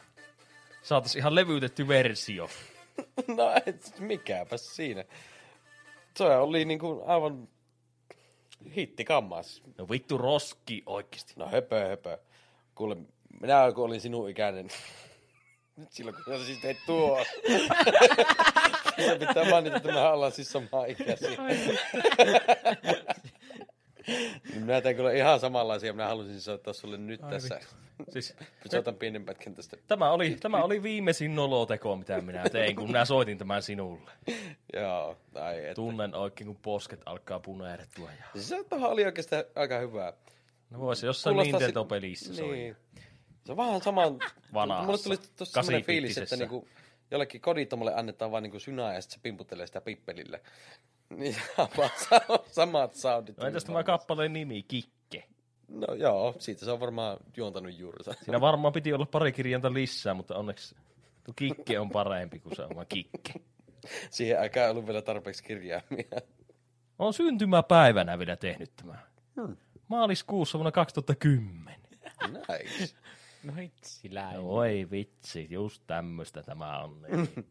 [0.83, 2.49] saataisiin ihan levytetty versio.
[3.27, 5.03] No et, mikäpä siinä.
[6.17, 7.47] Se oli niinku aivan
[8.75, 9.63] hittikammas.
[9.77, 11.33] No vittu roski oikeesti.
[11.35, 12.17] No höpö höpö.
[12.75, 12.97] Kuule,
[13.41, 14.69] minä kun olin sinun ikäinen,
[15.77, 17.19] nyt silloin kun sä siis teit tuo.
[18.97, 21.29] Se pitää mainita, että me ollaan siis samaa ikäisiä.
[24.55, 27.59] Minä tein kyllä ihan samanlaisia, minä halusin soittaa sulle nyt Ai tässä.
[28.09, 28.35] Siis,
[28.71, 29.77] Soitan pienen pätkän tästä.
[29.87, 34.11] tämä, oli, tämä oli viimeisin noloteko, mitä minä tein, kun minä soitin tämän sinulle.
[34.73, 35.75] Joo, ai et.
[35.75, 38.09] Tunnen oikein, kun posket alkaa punertua.
[38.19, 38.25] Ja...
[38.33, 40.13] Siis se tohon oli oikeastaan aika hyvää.
[40.69, 42.53] No voisi jossain Kuulostaa Nintendo-pelissä soida.
[42.53, 42.75] Niin.
[43.45, 44.19] Se on vähän saman...
[44.53, 44.85] Vanhassa.
[44.85, 46.67] Mulle tuli tuossa semmoinen fiilis, että niinku,
[47.41, 50.39] kodittomalle annetaan vaan niinku synää ja sitten se pimputtelee sitä pippelillä.
[51.09, 51.91] Niin samat,
[52.51, 53.37] samat soundit.
[53.37, 55.23] No entäs tämä kappaleen nimi, Kikke?
[55.67, 58.13] No joo, siitä se on varmaan juontanut juurensa.
[58.23, 60.75] Siinä varmaan piti olla pari kirjainta lisää, mutta onneksi
[61.23, 63.33] tuo Kikke on parempi kuin se oma Kikke.
[64.09, 66.21] Siihen aikaan ei ollut vielä tarpeeksi kirjaimia.
[66.99, 68.97] On syntymäpäivänä vielä tehnyt tämä.
[69.87, 71.75] Maaliskuussa vuonna 2010.
[72.27, 72.95] Nice.
[73.45, 74.37] No hitsiläin.
[74.39, 77.01] Oi vitsi, just tämmöistä tämä on.
[77.01, 77.47] Niin.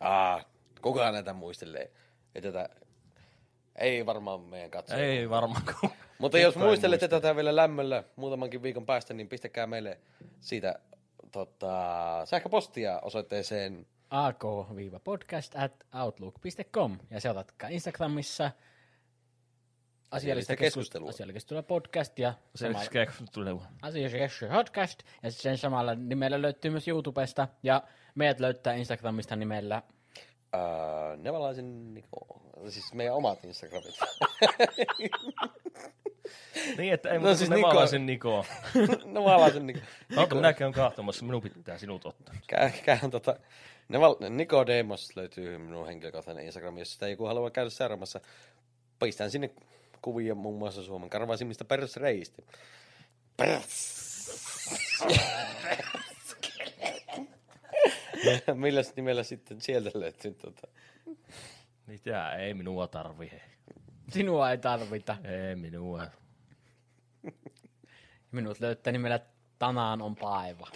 [0.00, 0.46] Ah,
[0.82, 1.90] kukaan näitä muistelee.
[2.34, 2.68] Ei tätä,
[3.76, 4.96] ei varmaan meidän katsoa.
[4.96, 5.62] Ei varmaan.
[5.80, 7.20] kun- Mutta jos muistelette muista.
[7.20, 9.98] tätä vielä lämmöllä muutamankin viikon päästä, niin pistäkää meille
[10.40, 10.78] siitä
[11.32, 11.72] tota,
[12.24, 18.50] sähköpostia osoitteeseen ak-podcast at outlook.com ja seuratkaa Instagramissa
[20.12, 21.08] asiallista keskustelua.
[21.08, 23.72] Asiallista keskustelua podcast ja asiallista keskustelua
[24.52, 27.82] podcast ja sen samalla nimellä löytyy myös YouTubesta ja
[28.14, 29.82] meidät löytää Instagramista nimellä
[30.56, 32.42] uh, Nevalaisen Niko.
[32.68, 33.94] Siis meidän omat Instagramit.
[36.78, 38.44] Niin, että ei No muuta siis kuin Niko- Nevalaisen Niko.
[39.04, 39.80] Nevalaisen Niko.
[40.16, 42.34] Onko minä käyn katsomassa, minun pitää sinut ottaa.
[42.46, 43.36] Käy, käy, tota,
[43.88, 48.20] Neval, Niko Demos löytyy minun henkilökohtainen Instagram, jos sitä joku haluaa käydä seuraamassa.
[48.98, 49.50] Pistän sinne
[50.02, 52.42] kuvia muun muassa Suomen karvaisimmista persreistä.
[53.36, 54.02] Pers.
[58.54, 60.68] Millä nimellä sitten sieltä löytyy tota?
[61.86, 62.34] Mitä?
[62.34, 63.32] Ei minua tarvi.
[64.10, 65.16] Sinua ei tarvita.
[65.24, 66.06] Ei minua.
[68.32, 69.20] Minut löytää nimellä
[69.58, 70.68] Tanaan on paiva.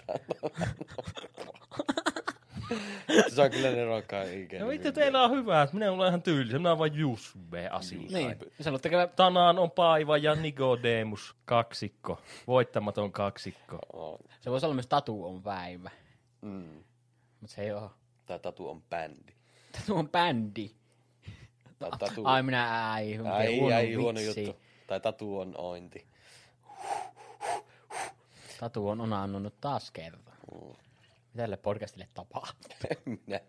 [3.35, 4.65] Se on kyllä nerokkaa ikinä.
[4.65, 6.59] No vittu, teillä on hyvä, että minä olen ihan tyylisä.
[6.59, 8.13] Minä olen vain Jusve asioita.
[8.13, 8.37] Niin.
[8.61, 12.21] Sanotte Tanaan on Paiva ja Nicodemus kaksikko.
[12.47, 13.79] Voittamaton kaksikko.
[13.93, 14.19] On.
[14.41, 15.91] Se voisi olla myös Tatu on päivä.
[16.41, 16.85] Mm.
[17.41, 17.91] Mutta se ei oo.
[18.27, 19.33] Tää tatu on bändi.
[19.73, 20.71] Tatu on bändi.
[21.79, 24.61] Tai tatu, Ai minä mikä ai, huono ai, huono juttu.
[24.87, 26.07] Tai tatu on ointi.
[28.61, 30.23] Tatu on onannut taas kerran.
[31.37, 32.49] Mitä tälle podcastille tapaa?
[33.27, 33.41] Minä.